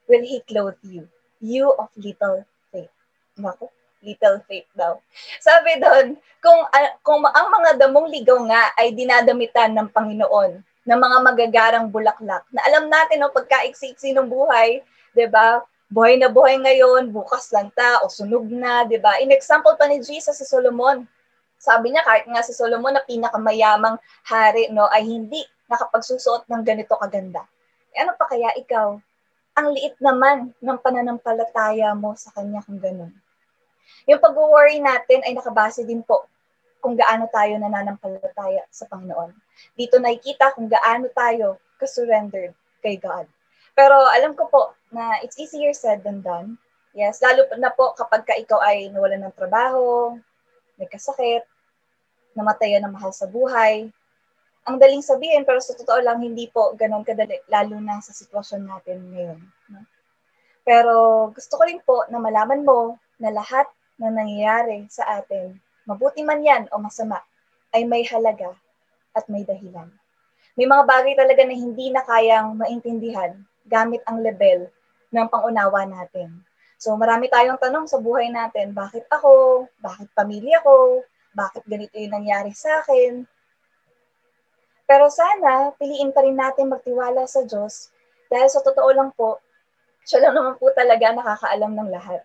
will 0.09 0.25
He 0.25 0.40
clothe 0.49 0.81
you, 0.81 1.07
you 1.45 1.76
of 1.76 1.92
little 1.95 2.47
faith? 2.73 2.88
Naku, 3.37 3.69
little 4.00 4.40
faith 4.49 4.64
daw. 4.73 4.97
Sabi 5.45 5.76
doon, 5.76 6.16
kung, 6.40 6.64
uh, 6.73 6.92
kung 7.04 7.21
ang 7.21 7.52
mga 7.52 7.85
damong 7.85 8.09
ligaw 8.09 8.40
nga 8.49 8.73
ay 8.81 8.97
dinadamitan 8.97 9.76
ng 9.76 9.92
Panginoon, 9.92 10.64
ng 10.83 10.99
mga 10.99 11.19
magagarang 11.23 11.87
bulaklak. 11.89 12.43
Na 12.51 12.62
alam 12.67 12.91
natin, 12.91 13.23
no, 13.23 13.31
pagkaiksi-iksi 13.31 14.15
ng 14.15 14.27
buhay, 14.27 14.83
di 15.15 15.27
ba? 15.31 15.62
Buhay 15.93 16.19
na 16.19 16.33
buhay 16.33 16.59
ngayon, 16.59 17.12
bukas 17.12 17.53
lang 17.55 17.71
ta, 17.77 18.03
o 18.03 18.11
sunog 18.11 18.49
na, 18.51 18.83
di 18.89 18.99
ba? 18.99 19.21
In 19.23 19.31
example 19.31 19.77
pa 19.79 19.87
ni 19.87 20.03
Jesus 20.03 20.35
si 20.35 20.47
Solomon. 20.49 21.07
Sabi 21.62 21.95
niya, 21.95 22.03
kahit 22.03 22.27
nga 22.27 22.43
si 22.43 22.51
Solomon 22.51 22.99
na 22.99 23.05
pinakamayamang 23.07 23.95
hari, 24.27 24.67
no, 24.75 24.91
ay 24.91 25.07
hindi 25.07 25.45
nakapagsusuot 25.71 26.51
ng 26.51 26.62
ganito 26.67 26.99
kaganda. 26.99 27.47
E 27.95 28.03
ano 28.03 28.19
pa 28.19 28.27
kaya 28.27 28.51
ikaw? 28.59 28.99
Ang 29.53 29.67
liit 29.77 30.01
naman 30.01 30.57
ng 30.59 30.79
pananampalataya 30.81 31.93
mo 31.93 32.17
sa 32.17 32.33
kanya 32.33 32.65
kung 32.65 32.81
ganun. 32.81 33.12
Yung 34.09 34.19
pag-worry 34.19 34.81
natin 34.81 35.23
ay 35.23 35.37
nakabase 35.37 35.85
din 35.85 36.01
po 36.03 36.27
kung 36.83 36.99
gaano 36.99 37.31
tayo 37.31 37.55
nananampalataya 37.62 38.67
sa 38.69 38.91
Panginoon. 38.91 39.31
Dito 39.79 40.03
nakikita 40.03 40.51
kung 40.59 40.67
gaano 40.67 41.07
tayo 41.15 41.62
kasurrendered 41.79 42.51
kay 42.83 42.99
God. 42.99 43.31
Pero 43.79 43.95
alam 44.11 44.35
ko 44.35 44.51
po 44.51 44.75
na 44.91 45.23
it's 45.23 45.39
easier 45.39 45.71
said 45.73 46.03
than 46.03 46.21
done. 46.21 46.59
Yes, 46.93 47.23
lalo 47.23 47.47
na 47.57 47.73
po 47.73 47.95
kapag 47.95 48.27
ka 48.27 48.35
ikaw 48.37 48.61
ay 48.61 48.91
nawalan 48.91 49.25
ng 49.25 49.39
trabaho, 49.39 50.19
may 50.77 50.91
kasakit, 50.91 51.47
namatayan 52.37 52.85
ng 52.85 52.93
mahal 52.93 53.15
sa 53.15 53.31
buhay. 53.31 53.89
Ang 54.69 54.77
daling 54.77 55.01
sabihin, 55.01 55.47
pero 55.47 55.62
sa 55.62 55.73
totoo 55.73 56.05
lang, 56.05 56.21
hindi 56.21 56.51
po 56.53 56.77
ganun 56.77 57.07
kadali, 57.07 57.41
lalo 57.49 57.81
na 57.81 58.03
sa 58.05 58.12
sitwasyon 58.12 58.62
natin 58.69 58.99
ngayon. 59.09 59.41
No? 59.73 59.81
Pero 60.62 60.95
gusto 61.33 61.59
ko 61.59 61.62
rin 61.65 61.81
po 61.83 62.07
na 62.12 62.21
malaman 62.21 62.62
mo 62.62 63.01
na 63.19 63.33
lahat 63.33 63.67
na 63.97 64.12
nangyayari 64.12 64.87
sa 64.93 65.23
atin 65.23 65.59
mabuti 65.89 66.23
man 66.23 66.43
yan 66.43 66.69
o 66.71 66.79
masama, 66.79 67.23
ay 67.73 67.87
may 67.89 68.05
halaga 68.07 68.53
at 69.17 69.25
may 69.29 69.43
dahilan. 69.43 69.89
May 70.53 70.69
mga 70.69 70.85
bagay 70.85 71.15
talaga 71.17 71.43
na 71.49 71.57
hindi 71.57 71.89
na 71.89 72.05
kayang 72.05 72.57
maintindihan 72.61 73.33
gamit 73.65 74.05
ang 74.05 74.21
level 74.21 74.69
ng 75.12 75.27
pangunawa 75.29 75.89
natin. 75.89 76.45
So 76.77 76.93
marami 76.99 77.31
tayong 77.31 77.62
tanong 77.62 77.87
sa 77.89 78.03
buhay 78.03 78.29
natin, 78.29 78.75
bakit 78.77 79.07
ako? 79.09 79.65
Bakit 79.81 80.12
pamilya 80.12 80.61
ko? 80.61 81.01
Bakit 81.33 81.65
ganito 81.65 81.97
yung 81.97 82.21
nangyari 82.21 82.53
sa 82.53 82.85
akin? 82.85 83.25
Pero 84.85 85.09
sana, 85.09 85.73
piliin 85.81 86.12
pa 86.12 86.21
rin 86.21 86.37
natin 86.37 86.69
magtiwala 86.69 87.25
sa 87.25 87.47
Diyos 87.49 87.89
dahil 88.29 88.49
sa 88.53 88.61
totoo 88.61 88.91
lang 88.93 89.09
po, 89.17 89.41
siya 90.05 90.27
lang 90.27 90.37
naman 90.37 90.61
po 90.61 90.69
talaga 90.75 91.17
nakakaalam 91.17 91.73
ng 91.73 91.89
lahat. 91.89 92.21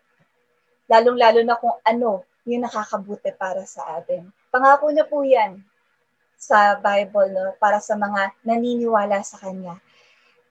Lalong-lalo 0.91 1.39
na 1.47 1.55
kung 1.55 1.77
ano 1.83 2.27
yung 2.47 2.63
nakakabuti 2.63 3.35
para 3.35 3.67
sa 3.67 3.99
atin. 3.99 4.31
Pangako 4.49 4.87
niya 4.89 5.03
po 5.03 5.21
yan 5.27 5.59
sa 6.39 6.79
Bible 6.79 7.33
no, 7.35 7.51
para 7.59 7.83
sa 7.83 7.99
mga 7.99 8.31
naniniwala 8.47 9.19
sa 9.21 9.35
Kanya. 9.43 9.75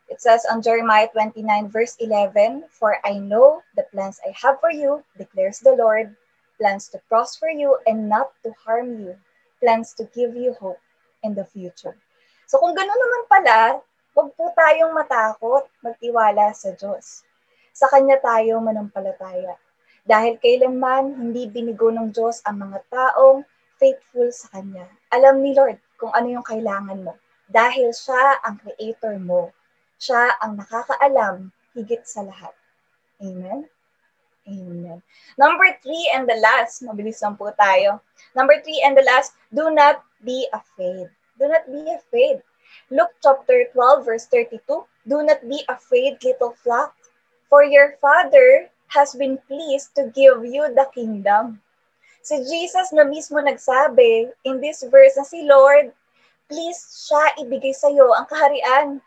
It 0.07 0.23
says 0.23 0.47
on 0.47 0.63
Jeremiah 0.63 1.11
29 1.11 1.43
verse 1.73 1.97
11, 1.99 2.71
For 2.71 3.01
I 3.03 3.19
know 3.19 3.65
the 3.75 3.89
plans 3.91 4.23
I 4.23 4.31
have 4.39 4.61
for 4.63 4.71
you, 4.71 5.03
declares 5.19 5.59
the 5.59 5.75
Lord, 5.75 6.15
plans 6.61 6.87
to 6.95 7.03
prosper 7.11 7.51
you 7.51 7.75
and 7.89 8.07
not 8.07 8.31
to 8.45 8.55
harm 8.63 9.03
you, 9.03 9.17
plans 9.59 9.97
to 9.99 10.07
give 10.15 10.37
you 10.37 10.55
hope 10.61 10.79
in 11.25 11.35
the 11.35 11.49
future. 11.49 11.97
So 12.47 12.63
kung 12.63 12.79
gano'n 12.79 12.95
naman 12.95 13.23
pala, 13.27 13.59
huwag 14.15 14.31
po 14.39 14.55
tayong 14.55 14.95
matakot, 14.95 15.67
magtiwala 15.83 16.55
sa 16.55 16.71
Diyos. 16.77 17.27
Sa 17.75 17.91
Kanya 17.91 18.23
tayo 18.23 18.63
manampalataya. 18.63 19.59
Dahil 20.07 20.39
kailanman 20.39 21.19
hindi 21.19 21.51
binigo 21.51 21.91
ng 21.91 22.15
Diyos 22.15 22.39
ang 22.47 22.63
mga 22.63 22.79
taong 22.95 23.43
faithful 23.83 24.31
sa 24.31 24.55
Kanya. 24.55 24.87
Alam 25.11 25.43
ni 25.43 25.51
Lord 25.53 25.83
kung 25.99 26.15
ano 26.15 26.31
yung 26.31 26.47
kailangan 26.47 27.03
mo. 27.03 27.19
Dahil 27.51 27.91
siya 27.91 28.39
ang 28.47 28.63
creator 28.63 29.19
mo. 29.19 29.51
Siya 29.99 30.39
ang 30.39 30.63
nakakaalam 30.63 31.51
higit 31.75 32.07
sa 32.07 32.23
lahat. 32.23 32.55
Amen? 33.19 33.67
Amen. 34.47 35.03
Number 35.35 35.75
three 35.83 36.07
and 36.15 36.31
the 36.31 36.39
last, 36.39 36.87
mabilis 36.87 37.19
lang 37.19 37.35
po 37.35 37.51
tayo. 37.59 37.99
Number 38.39 38.63
three 38.63 38.79
and 38.87 38.95
the 38.95 39.03
last, 39.03 39.35
do 39.51 39.75
not 39.75 40.07
be 40.23 40.47
afraid. 40.55 41.11
Do 41.35 41.51
not 41.51 41.67
be 41.67 41.83
afraid. 41.91 42.47
Luke 42.95 43.11
chapter 43.19 43.67
12 43.75 44.07
verse 44.07 44.31
32, 44.31 44.63
do 45.11 45.19
not 45.27 45.43
be 45.51 45.67
afraid, 45.67 46.23
little 46.23 46.55
flock, 46.63 46.95
for 47.51 47.67
your 47.67 47.99
Father 47.99 48.71
has 48.89 49.15
been 49.15 49.39
pleased 49.51 49.95
to 49.95 50.11
give 50.15 50.43
you 50.47 50.67
the 50.75 50.87
kingdom. 50.95 51.59
Si 52.27 52.35
Jesus 52.43 52.91
na 52.91 53.07
mismo 53.07 53.39
nagsabi 53.39 54.35
in 54.43 54.59
this 54.59 54.83
verse 54.91 55.15
na 55.15 55.23
si 55.23 55.47
Lord, 55.47 55.95
please 56.51 57.07
siya 57.07 57.39
ibigay 57.43 57.71
sa 57.71 57.87
iyo 57.87 58.11
ang 58.15 58.27
kaharian. 58.27 58.99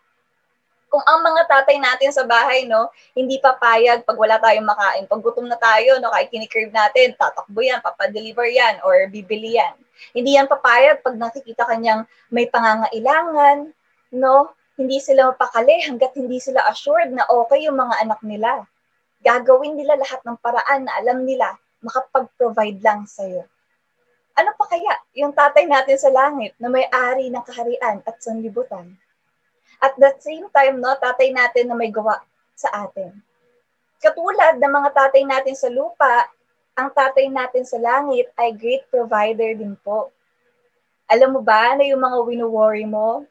Kung 0.90 1.04
ang 1.06 1.22
mga 1.22 1.46
tatay 1.46 1.78
natin 1.78 2.10
sa 2.10 2.26
bahay, 2.26 2.66
no, 2.66 2.90
hindi 3.14 3.38
papayag 3.38 4.08
pag 4.08 4.18
wala 4.18 4.42
tayong 4.42 4.66
makain. 4.66 5.06
Pag 5.06 5.22
gutom 5.22 5.46
na 5.46 5.60
tayo, 5.60 6.02
no, 6.02 6.10
kahit 6.10 6.34
kinikrave 6.34 6.74
natin, 6.74 7.14
tatakbo 7.14 7.62
yan, 7.62 7.78
papadeliver 7.84 8.50
yan, 8.50 8.82
or 8.82 9.06
bibili 9.06 9.60
yan. 9.60 9.78
Hindi 10.16 10.40
yan 10.40 10.50
papayag 10.50 11.06
pag 11.06 11.14
nakikita 11.14 11.70
kanyang 11.70 12.10
may 12.34 12.50
pangangailangan, 12.50 13.70
no, 14.16 14.50
hindi 14.80 14.98
sila 14.98 15.36
mapakali 15.36 15.84
hanggat 15.86 16.16
hindi 16.16 16.40
sila 16.42 16.64
assured 16.72 17.12
na 17.12 17.28
okay 17.28 17.68
yung 17.68 17.78
mga 17.78 18.00
anak 18.00 18.24
nila 18.24 18.66
gagawin 19.20 19.76
nila 19.76 20.00
lahat 20.00 20.24
ng 20.24 20.38
paraan 20.40 20.88
na 20.88 20.94
alam 21.00 21.28
nila 21.28 21.56
makapag-provide 21.84 22.80
lang 22.84 23.08
sa'yo. 23.08 23.44
Ano 24.40 24.56
pa 24.56 24.66
kaya 24.72 24.96
yung 25.16 25.36
tatay 25.36 25.68
natin 25.68 26.00
sa 26.00 26.12
langit 26.12 26.56
na 26.60 26.72
may-ari 26.72 27.28
ng 27.28 27.44
kaharian 27.44 28.00
at 28.08 28.16
sanlibutan? 28.24 28.96
At 29.80 29.96
the 29.96 30.12
same 30.20 30.48
time, 30.52 30.80
no, 30.80 30.96
tatay 30.96 31.32
natin 31.32 31.72
na 31.72 31.76
may 31.76 31.92
gawa 31.92 32.20
sa 32.56 32.88
atin. 32.88 33.16
Katulad 34.00 34.60
ng 34.60 34.72
mga 34.72 34.90
tatay 34.96 35.24
natin 35.28 35.56
sa 35.56 35.68
lupa, 35.68 36.28
ang 36.76 36.88
tatay 36.92 37.28
natin 37.28 37.68
sa 37.68 37.76
langit 37.76 38.32
ay 38.40 38.56
great 38.56 38.88
provider 38.88 39.52
din 39.56 39.76
po. 39.84 40.12
Alam 41.12 41.40
mo 41.40 41.42
ba 41.44 41.76
na 41.76 41.84
yung 41.84 42.00
mga 42.00 42.18
wino-worry 42.24 42.88
mo, 42.88 43.28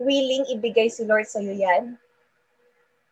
willing 0.00 0.48
ibigay 0.48 0.88
si 0.88 1.04
Lord 1.04 1.28
sa'yo 1.28 1.52
yan? 1.52 2.00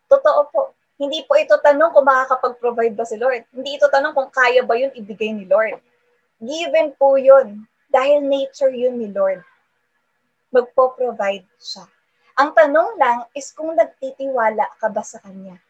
Totoo 0.08 0.40
po. 0.48 0.77
Hindi 0.98 1.22
po 1.30 1.38
ito 1.38 1.54
tanong 1.54 1.94
kung 1.94 2.02
makakapag-provide 2.02 2.98
ba 2.98 3.06
si 3.06 3.14
Lord. 3.14 3.46
Hindi 3.54 3.78
ito 3.78 3.86
tanong 3.86 4.10
kung 4.18 4.34
kaya 4.34 4.66
ba 4.66 4.74
yun 4.74 4.90
ibigay 4.98 5.30
ni 5.30 5.46
Lord. 5.46 5.78
Given 6.42 6.98
po 6.98 7.14
yun. 7.14 7.62
Dahil 7.86 8.26
nature 8.26 8.74
yun 8.74 8.98
ni 8.98 9.06
Lord. 9.14 9.46
Magpo-provide 10.50 11.46
siya. 11.62 11.86
Ang 12.34 12.50
tanong 12.50 12.98
lang 12.98 13.18
is 13.30 13.54
kung 13.54 13.78
nagtitiwala 13.78 14.66
ka 14.82 14.90
ba 14.90 15.06
sa 15.06 15.22
Kanya. 15.22 15.62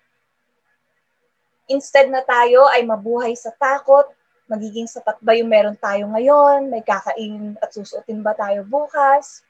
Instead 1.68 2.08
na 2.08 2.24
tayo 2.24 2.64
ay 2.72 2.80
mabuhay 2.88 3.36
sa 3.36 3.52
takot, 3.52 4.08
magiging 4.48 4.88
sapat 4.88 5.20
ba 5.20 5.36
yung 5.36 5.52
meron 5.52 5.76
tayo 5.76 6.08
ngayon? 6.08 6.72
May 6.72 6.80
kakain 6.80 7.60
at 7.60 7.68
susuotin 7.76 8.24
ba 8.24 8.32
tayo 8.32 8.64
bukas? 8.64 9.44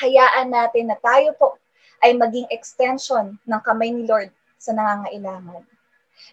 Hayaan 0.00 0.48
natin 0.48 0.88
na 0.88 0.96
tayo 0.96 1.36
po 1.36 1.60
ay 2.00 2.16
maging 2.16 2.48
extension 2.48 3.36
ng 3.36 3.60
kamay 3.60 3.92
ni 3.92 4.08
Lord 4.08 4.32
sa 4.60 4.76
nangangailangan. 4.76 5.64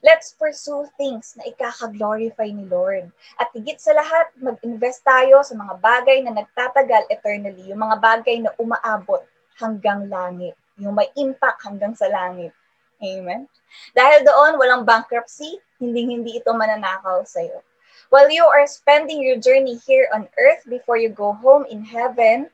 Let's 0.03 0.36
pursue 0.36 0.84
things 1.00 1.39
na 1.39 1.48
ikaka-glorify 1.48 2.51
ni 2.51 2.67
Lord. 2.67 3.07
At 3.39 3.55
higit 3.55 3.79
sa 3.79 3.96
lahat, 3.96 4.36
mag-invest 4.36 5.00
tayo 5.07 5.39
sa 5.48 5.55
mga 5.55 5.79
bagay 5.79 6.27
na 6.27 6.36
nagtatagal 6.36 7.07
eternally, 7.07 7.72
yung 7.72 7.79
mga 7.79 7.98
bagay 8.03 8.43
na 8.43 8.51
umaabot 8.60 9.24
hanggang 9.55 10.12
langit, 10.12 10.60
yung 10.75 10.91
may 10.91 11.07
impact 11.15 11.63
hanggang 11.63 11.96
sa 11.96 12.12
langit. 12.12 12.51
Amen? 13.00 13.48
Dahil 13.96 14.27
doon, 14.27 14.60
walang 14.60 14.84
bankruptcy, 14.84 15.57
hindi-hindi 15.79 16.43
ito 16.43 16.51
mananakaw 16.51 17.24
sa'yo. 17.24 17.63
While 18.12 18.31
you 18.31 18.43
are 18.43 18.67
spending 18.67 19.24
your 19.24 19.39
journey 19.39 19.79
here 19.88 20.07
on 20.12 20.27
earth 20.39 20.63
before 20.67 21.00
you 21.00 21.12
go 21.12 21.31
home 21.31 21.67
in 21.67 21.84
heaven, 21.84 22.51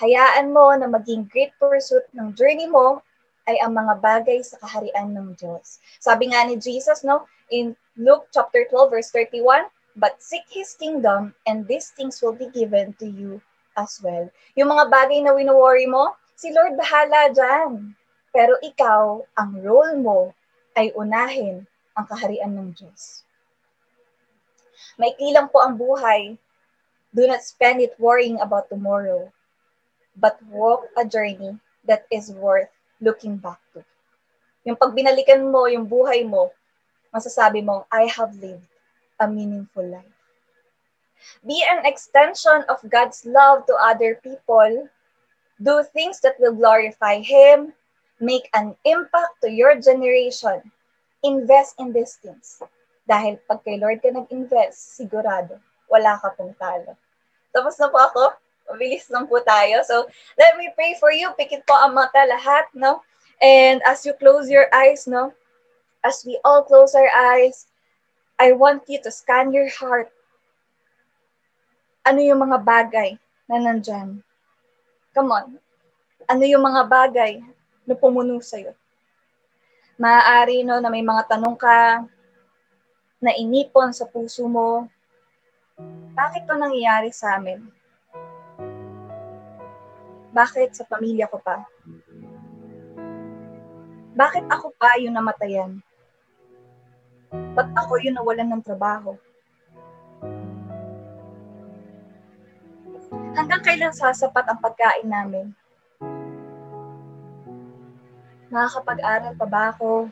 hayaan 0.00 0.52
mo 0.52 0.72
na 0.76 0.88
maging 0.88 1.28
great 1.28 1.52
pursuit 1.60 2.04
ng 2.16 2.32
journey 2.36 2.68
mo 2.68 3.04
ay 3.48 3.56
ang 3.64 3.72
mga 3.72 3.94
bagay 4.00 4.40
sa 4.44 4.60
kaharian 4.60 5.14
ng 5.16 5.36
Diyos. 5.38 5.80
Sabi 6.02 6.32
nga 6.32 6.44
ni 6.44 6.60
Jesus, 6.60 7.00
no, 7.06 7.24
in 7.48 7.72
Luke 7.96 8.28
chapter 8.34 8.66
12 8.68 8.92
verse 8.92 9.10
31, 9.12 9.68
but 9.96 10.20
seek 10.20 10.44
His 10.50 10.76
kingdom 10.76 11.32
and 11.48 11.64
these 11.64 11.92
things 11.96 12.20
will 12.20 12.36
be 12.36 12.50
given 12.52 12.92
to 13.00 13.08
you 13.08 13.40
as 13.78 13.98
well. 14.04 14.28
Yung 14.54 14.70
mga 14.70 14.92
bagay 14.92 15.20
na 15.24 15.32
wino-worry 15.32 15.88
mo, 15.88 16.14
si 16.36 16.52
Lord 16.52 16.76
bahala 16.76 17.32
dyan. 17.32 17.96
Pero 18.30 18.54
ikaw, 18.62 19.26
ang 19.34 19.50
role 19.60 19.98
mo 19.98 20.20
ay 20.78 20.94
unahin 20.94 21.66
ang 21.98 22.06
kaharian 22.06 22.54
ng 22.54 22.70
Diyos. 22.78 23.26
Maikli 24.96 25.34
lang 25.34 25.50
po 25.50 25.60
ang 25.60 25.74
buhay. 25.74 26.38
Do 27.10 27.26
not 27.26 27.42
spend 27.42 27.82
it 27.82 27.98
worrying 27.98 28.38
about 28.38 28.70
tomorrow, 28.70 29.34
but 30.14 30.38
walk 30.46 30.86
a 30.94 31.02
journey 31.02 31.58
that 31.82 32.06
is 32.14 32.30
worth 32.30 32.70
looking 33.00 33.36
back 33.36 33.58
to. 33.72 33.82
Yung 34.68 34.76
pag 34.76 34.92
binalikan 34.92 35.48
mo 35.48 35.64
yung 35.66 35.88
buhay 35.88 36.22
mo, 36.24 36.52
masasabi 37.10 37.64
mo, 37.64 37.88
I 37.88 38.06
have 38.12 38.36
lived 38.36 38.68
a 39.18 39.26
meaningful 39.26 39.84
life. 39.84 40.16
Be 41.44 41.60
an 41.68 41.84
extension 41.84 42.64
of 42.68 42.80
God's 42.88 43.24
love 43.28 43.66
to 43.68 43.74
other 43.76 44.20
people. 44.24 44.88
Do 45.60 45.84
things 45.92 46.20
that 46.24 46.40
will 46.40 46.56
glorify 46.56 47.20
Him. 47.20 47.72
Make 48.20 48.48
an 48.56 48.76
impact 48.84 49.40
to 49.44 49.48
your 49.52 49.80
generation. 49.80 50.64
Invest 51.24 51.76
in 51.76 51.92
these 51.92 52.16
things. 52.20 52.60
Dahil 53.04 53.40
pag 53.44 53.60
kay 53.64 53.76
Lord 53.76 54.00
ka 54.00 54.12
nag-invest, 54.12 54.96
sigurado, 54.96 55.60
wala 55.92 56.16
ka 56.20 56.32
pong 56.36 56.56
talo. 56.56 56.96
Tapos 57.52 57.76
na 57.76 57.92
po 57.92 57.98
ako. 58.00 58.24
Mabilis 58.70 59.10
lang 59.10 59.26
po 59.26 59.42
tayo. 59.42 59.82
So, 59.82 60.06
let 60.38 60.54
me 60.54 60.70
pray 60.78 60.94
for 60.96 61.10
you. 61.10 61.34
Pikit 61.34 61.66
po 61.66 61.74
ang 61.74 61.98
mata 61.98 62.22
lahat, 62.24 62.70
no? 62.72 63.02
And 63.42 63.82
as 63.82 64.06
you 64.06 64.14
close 64.14 64.46
your 64.46 64.70
eyes, 64.70 65.10
no? 65.10 65.34
As 66.06 66.22
we 66.24 66.38
all 66.46 66.64
close 66.64 66.94
our 66.94 67.10
eyes, 67.10 67.66
I 68.40 68.56
want 68.56 68.88
you 68.88 69.02
to 69.04 69.10
scan 69.12 69.52
your 69.52 69.68
heart. 69.68 70.08
Ano 72.08 72.24
yung 72.24 72.40
mga 72.40 72.64
bagay 72.64 73.20
na 73.50 73.56
nandyan? 73.60 74.24
Come 75.12 75.30
on. 75.34 75.46
Ano 76.30 76.42
yung 76.46 76.64
mga 76.64 76.88
bagay 76.88 77.44
na 77.84 77.94
pumuno 77.98 78.40
sa'yo? 78.40 78.72
Maaari, 80.00 80.64
no, 80.64 80.80
na 80.80 80.88
may 80.88 81.04
mga 81.04 81.36
tanong 81.36 81.58
ka, 81.60 82.08
na 83.20 83.36
inipon 83.36 83.92
sa 83.92 84.08
puso 84.08 84.48
mo, 84.48 84.88
bakit 86.16 86.48
to 86.48 86.56
nangyayari 86.56 87.12
sa 87.12 87.36
amin? 87.36 87.60
Bakit 90.30 90.78
sa 90.78 90.86
pamilya 90.86 91.26
ko 91.26 91.42
pa? 91.42 91.66
Bakit 94.14 94.46
ako 94.46 94.70
pa 94.78 94.94
yung 95.02 95.18
namatayan? 95.18 95.82
Ba't 97.30 97.70
ako 97.74 97.98
yung 98.02 98.14
nawalan 98.14 98.46
ng 98.54 98.62
trabaho? 98.62 99.18
Hanggang 103.34 103.62
kailan 103.62 103.94
sasapat 103.94 104.46
ang 104.46 104.58
pagkain 104.62 105.06
namin? 105.10 105.50
Makakapag-aral 108.50 109.34
pa 109.34 109.46
ba 109.46 109.62
ako? 109.74 110.10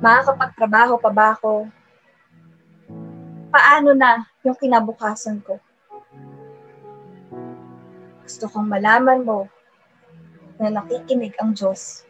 Makakapagtrabaho 0.00 0.94
pa 1.00 1.10
ba 1.12 1.26
ako? 1.36 1.68
Paano 3.48 3.96
na 3.96 4.24
yung 4.44 4.56
kinabukasan 4.56 5.40
ko? 5.40 5.56
Gusto 8.28 8.44
kong 8.52 8.68
malaman 8.68 9.24
mo 9.24 9.48
na 10.60 10.68
nakikinig 10.68 11.32
ang 11.40 11.56
Diyos 11.56 12.04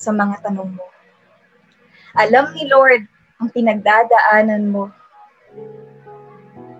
sa 0.00 0.16
mga 0.16 0.48
tanong 0.48 0.80
mo. 0.80 0.86
Alam 2.16 2.56
ni 2.56 2.64
Lord 2.64 3.04
ang 3.36 3.52
pinagdadaanan 3.52 4.72
mo. 4.72 4.88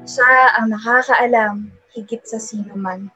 Siya 0.08 0.56
ang 0.56 0.72
nakakaalam 0.72 1.68
higit 1.92 2.24
sa 2.24 2.40
sino 2.40 2.72
man. 2.80 3.12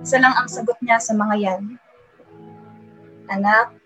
Isa 0.00 0.16
lang 0.16 0.32
ang 0.32 0.48
sagot 0.48 0.80
niya 0.80 0.96
sa 0.96 1.12
mga 1.12 1.36
yan. 1.36 1.76
Anak, 3.28 3.76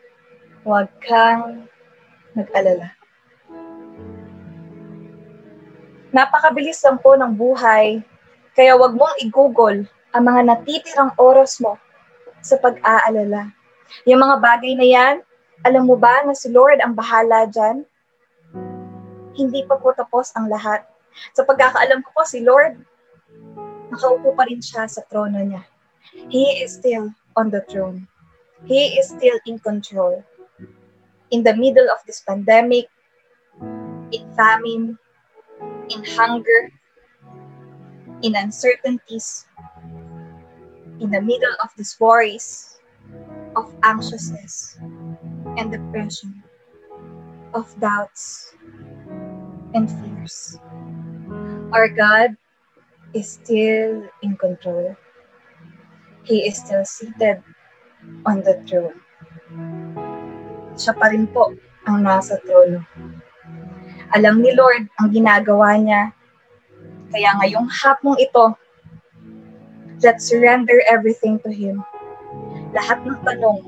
Huwag 0.62 0.94
kang 1.02 1.66
nag-alala. 2.38 2.94
Napakabilis 6.14 6.78
lang 6.86 7.02
po 7.02 7.18
ng 7.18 7.34
buhay, 7.34 7.98
kaya 8.52 8.76
wag 8.76 8.92
mong 8.96 9.16
i-google 9.24 9.84
ang 10.12 10.22
mga 10.28 10.40
natitirang 10.48 11.12
oras 11.16 11.56
mo 11.60 11.80
sa 12.44 12.60
pag-aalala. 12.60 13.48
Yung 14.04 14.20
mga 14.20 14.36
bagay 14.40 14.72
na 14.76 14.86
yan, 14.86 15.14
alam 15.62 15.86
mo 15.88 15.96
ba 15.96 16.26
na 16.26 16.34
si 16.34 16.50
Lord 16.50 16.82
ang 16.82 16.92
bahala 16.92 17.48
dyan? 17.48 17.86
Hindi 19.32 19.64
pa 19.64 19.78
po 19.80 19.94
tapos 19.96 20.34
ang 20.36 20.52
lahat. 20.52 20.84
Sa 21.32 21.46
pagkakaalam 21.48 22.04
ko 22.04 22.08
po, 22.12 22.22
si 22.28 22.44
Lord, 22.44 22.76
nakaupo 23.92 24.36
pa 24.36 24.44
rin 24.48 24.60
siya 24.60 24.88
sa 24.88 25.04
trono 25.08 25.40
niya. 25.40 25.64
He 26.28 26.60
is 26.60 26.76
still 26.76 27.12
on 27.38 27.48
the 27.48 27.64
throne. 27.68 28.08
He 28.68 28.96
is 29.00 29.12
still 29.12 29.38
in 29.48 29.58
control 29.60 30.20
in 31.32 31.42
the 31.42 31.56
middle 31.56 31.88
of 31.88 31.98
this 32.06 32.20
pandemic, 32.20 32.86
in 34.12 34.24
famine, 34.36 35.00
in 35.88 36.04
hunger, 36.04 36.68
in 38.22 38.36
uncertainties, 38.36 39.46
in 41.00 41.10
the 41.10 41.20
middle 41.20 41.54
of 41.62 41.70
these 41.76 41.98
worries, 41.98 42.78
of 43.56 43.74
anxiousness 43.82 44.78
and 45.58 45.70
depression, 45.70 46.42
of 47.54 47.68
doubts 47.80 48.54
and 49.74 49.90
fears. 49.90 50.58
Our 51.72 51.88
God 51.88 52.36
is 53.14 53.30
still 53.30 54.08
in 54.22 54.36
control. 54.36 54.96
He 56.24 56.46
is 56.46 56.58
still 56.58 56.84
seated 56.84 57.42
on 58.24 58.42
the 58.42 58.62
throne 58.66 59.02
siya 60.76 60.92
pa 60.96 61.12
rin 61.12 61.28
po 61.28 61.52
ang 61.84 62.04
nasa 62.04 62.40
trono. 62.44 62.80
Alam 64.12 64.44
ni 64.44 64.52
Lord 64.52 64.88
ang 65.00 65.08
ginagawa 65.12 65.76
niya. 65.80 66.12
Kaya 67.12 67.36
ngayong 67.36 67.68
hapong 67.68 68.16
ito, 68.16 68.56
let's 70.00 70.24
surrender 70.24 70.80
everything 70.88 71.36
to 71.44 71.52
Him. 71.52 71.84
Lahat 72.72 73.04
ng 73.04 73.20
tanong, 73.20 73.60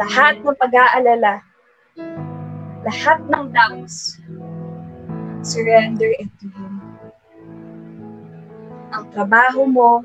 lahat 0.00 0.40
ng 0.40 0.56
pag-aalala, 0.56 1.44
lahat 2.88 3.20
ng 3.28 3.52
doubts, 3.52 4.16
surrender 5.44 6.08
it 6.16 6.32
to 6.40 6.48
Him. 6.48 6.72
Ang 8.96 9.04
trabaho 9.12 9.68
mo 9.68 10.00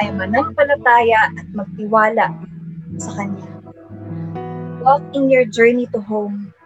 ay 0.00 0.08
manampalataya 0.16 1.28
at 1.36 1.46
magtiwala 1.52 2.32
sa 2.96 3.10
Kanya. 3.20 3.52
Walk 4.80 5.04
in 5.12 5.28
your 5.28 5.44
journey 5.44 5.84
to 5.92 6.00
home 6.00 6.56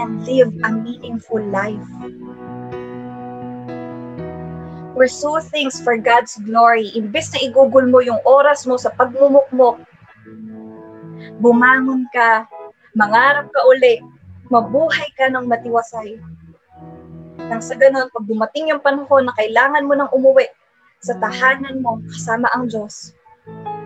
and 0.00 0.24
live 0.24 0.48
a 0.64 0.72
meaningful 0.72 1.44
life. 1.52 1.84
Pursue 4.96 5.44
things 5.52 5.76
for 5.84 6.00
God's 6.00 6.40
glory. 6.40 6.88
Imbes 6.96 7.28
na 7.36 7.44
igugol 7.44 7.84
mo 7.84 8.00
yung 8.00 8.16
oras 8.24 8.64
mo 8.64 8.80
sa 8.80 8.88
pagmumukmok, 8.96 9.76
bumangon 11.36 12.08
ka, 12.16 12.48
mangarap 12.96 13.52
ka 13.52 13.60
uli, 13.68 14.00
mabuhay 14.48 15.08
ka 15.20 15.28
ng 15.28 15.44
matiwasay. 15.44 16.16
Nang 17.46 17.60
sa 17.60 17.76
ganun, 17.76 18.08
pag 18.08 18.24
dumating 18.24 18.72
yung 18.72 18.80
panahon 18.80 19.28
na 19.28 19.36
kailangan 19.36 19.84
mo 19.84 19.92
nang 19.94 20.10
umuwi 20.10 20.48
sa 21.04 21.14
tahanan 21.20 21.84
mo 21.84 22.00
kasama 22.08 22.48
ang 22.56 22.66
Diyos, 22.66 23.12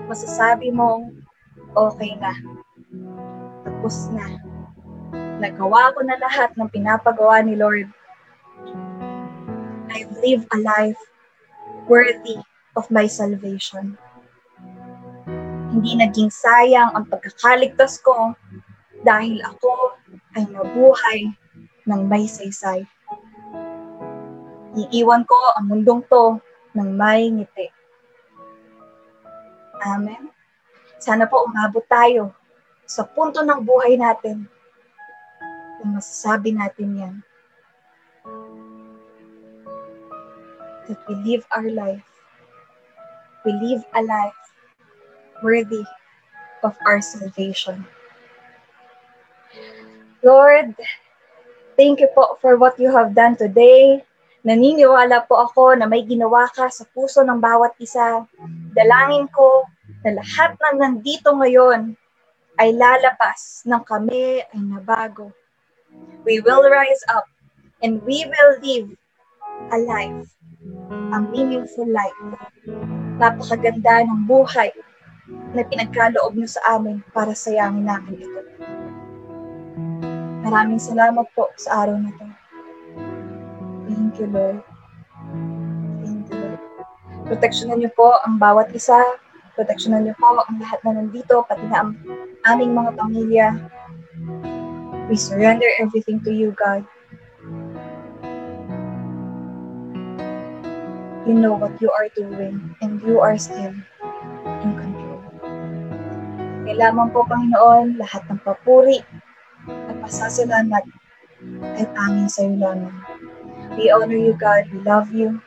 masasabi 0.07 0.71
mo, 0.71 1.11
okay 1.75 2.15
na. 2.17 2.33
Tapos 3.67 4.09
na. 4.15 4.39
Nagawa 5.41 5.93
ko 5.97 6.01
na 6.05 6.17
lahat 6.21 6.55
ng 6.55 6.69
pinapagawa 6.71 7.43
ni 7.43 7.57
Lord. 7.59 7.89
I've 10.01 10.17
lived 10.25 10.49
a 10.49 10.59
life 10.65 10.97
worthy 11.85 12.41
of 12.73 12.89
my 12.89 13.05
salvation. 13.05 14.01
Hindi 15.69 16.01
naging 16.01 16.33
sayang 16.33 16.97
ang 16.97 17.05
pagkakaligtas 17.13 18.01
ko 18.01 18.33
dahil 19.05 19.45
ako 19.45 20.01
ay 20.41 20.49
nabuhay 20.49 21.21
ng 21.85 22.01
may 22.09 22.25
saysay. 22.25 22.89
Iiwan 24.73 25.29
ko 25.29 25.37
ang 25.61 25.69
mundong 25.69 26.01
to 26.09 26.41
ng 26.73 26.89
may 26.97 27.29
ngiti. 27.29 27.69
Amen. 29.85 30.33
Sana 30.97 31.29
po 31.29 31.45
umabot 31.45 31.85
tayo 31.85 32.33
sa 32.89 33.05
punto 33.05 33.45
ng 33.45 33.61
buhay 33.61 34.01
natin 34.01 34.49
na 35.85 36.01
masasabi 36.01 36.57
natin 36.57 36.89
yan. 36.97 37.15
That 40.89 41.01
we 41.09 41.15
live 41.27 41.45
our 41.53 41.69
life. 41.71 42.07
We 43.45 43.53
live 43.53 43.85
a 43.95 44.03
life 44.03 44.41
worthy 45.43 45.85
of 46.63 46.77
our 46.87 47.01
salvation. 47.01 47.85
Lord, 50.21 50.77
thank 51.77 52.01
you 52.01 52.09
po 52.13 52.37
for 52.45 52.61
what 52.61 52.77
you 52.77 52.93
have 52.93 53.17
done 53.17 53.37
today. 53.41 54.05
Naniniwala 54.45 55.29
po 55.29 55.49
ako 55.49 55.77
na 55.77 55.89
may 55.89 56.05
ginawa 56.05 56.49
ka 56.53 56.69
sa 56.69 56.85
puso 56.93 57.25
ng 57.25 57.41
bawat 57.41 57.77
isa. 57.81 58.25
Dalangin 58.73 59.29
ko 59.33 59.65
na 60.05 60.17
lahat 60.21 60.57
ng 60.57 60.77
nandito 60.81 61.33
ngayon 61.33 61.97
ay 62.61 62.77
lalapas 62.77 63.65
ng 63.65 63.81
kami 63.85 64.45
ay 64.45 64.61
nabago. 64.61 65.33
We 66.25 66.45
will 66.45 66.69
rise 66.69 67.05
up 67.09 67.25
and 67.81 68.05
we 68.05 68.29
will 68.29 68.53
live 68.61 68.89
a 69.73 69.79
life, 69.81 70.29
a 70.91 71.19
meaningful 71.23 71.87
life. 71.87 72.19
Napakaganda 73.23 74.05
ng 74.07 74.27
buhay 74.27 74.75
na 75.55 75.63
pinagkaloob 75.63 76.35
niyo 76.35 76.51
sa 76.51 76.79
amin 76.79 77.03
para 77.15 77.35
sayangin 77.35 77.87
namin 77.87 78.27
ito. 78.27 78.41
Maraming 80.41 80.83
salamat 80.83 81.27
po 81.37 81.53
sa 81.55 81.87
araw 81.87 81.97
na 82.01 82.11
to. 82.17 82.27
Thank 83.87 84.19
you, 84.19 84.29
Lord. 84.35 84.59
Thank 86.03 86.27
you, 86.33 86.37
Lord. 86.39 86.61
Proteksyonan 87.31 87.79
niyo 87.85 87.91
po 87.95 88.19
ang 88.27 88.43
bawat 88.43 88.75
isa. 88.75 88.99
Proteksyonan 89.55 90.09
niyo 90.09 90.17
po 90.19 90.43
ang 90.43 90.59
lahat 90.59 90.81
na 90.83 90.99
nandito, 90.99 91.47
pati 91.47 91.63
na 91.71 91.87
ang 91.87 91.91
aming 92.51 92.73
mga 92.75 92.91
pamilya. 92.99 93.47
We 95.07 95.15
surrender 95.19 95.67
everything 95.79 96.23
to 96.27 96.33
you, 96.35 96.55
God. 96.55 96.87
You 101.31 101.39
know 101.39 101.55
what 101.55 101.79
you 101.79 101.95
are 101.95 102.11
doing 102.11 102.75
and 102.83 102.99
you 103.07 103.23
are 103.23 103.39
still 103.39 103.71
in 104.67 104.71
control. 104.75 105.23
Kailangan 106.67 107.15
po, 107.15 107.23
Panginoon, 107.23 108.03
lahat 108.03 108.27
ng 108.27 108.43
papuri 108.43 108.99
at 109.87 109.95
pasasalamat 110.03 110.91
ay 111.79 111.87
tanging 111.95 112.27
sa 112.27 112.43
iyo 112.43 112.59
lamang. 112.59 112.99
We 113.79 113.95
honor 113.95 114.19
you, 114.19 114.35
God. 114.35 114.75
We 114.75 114.83
love 114.83 115.15
you. 115.15 115.39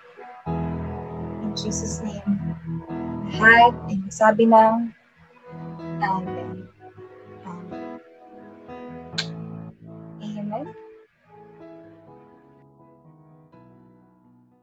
In 1.44 1.52
Jesus' 1.52 2.00
name. 2.00 2.32
Lahat 3.36 3.76
ay 3.92 4.00
sabi 4.08 4.48
ng 4.48 4.88
Amen. 6.00 6.73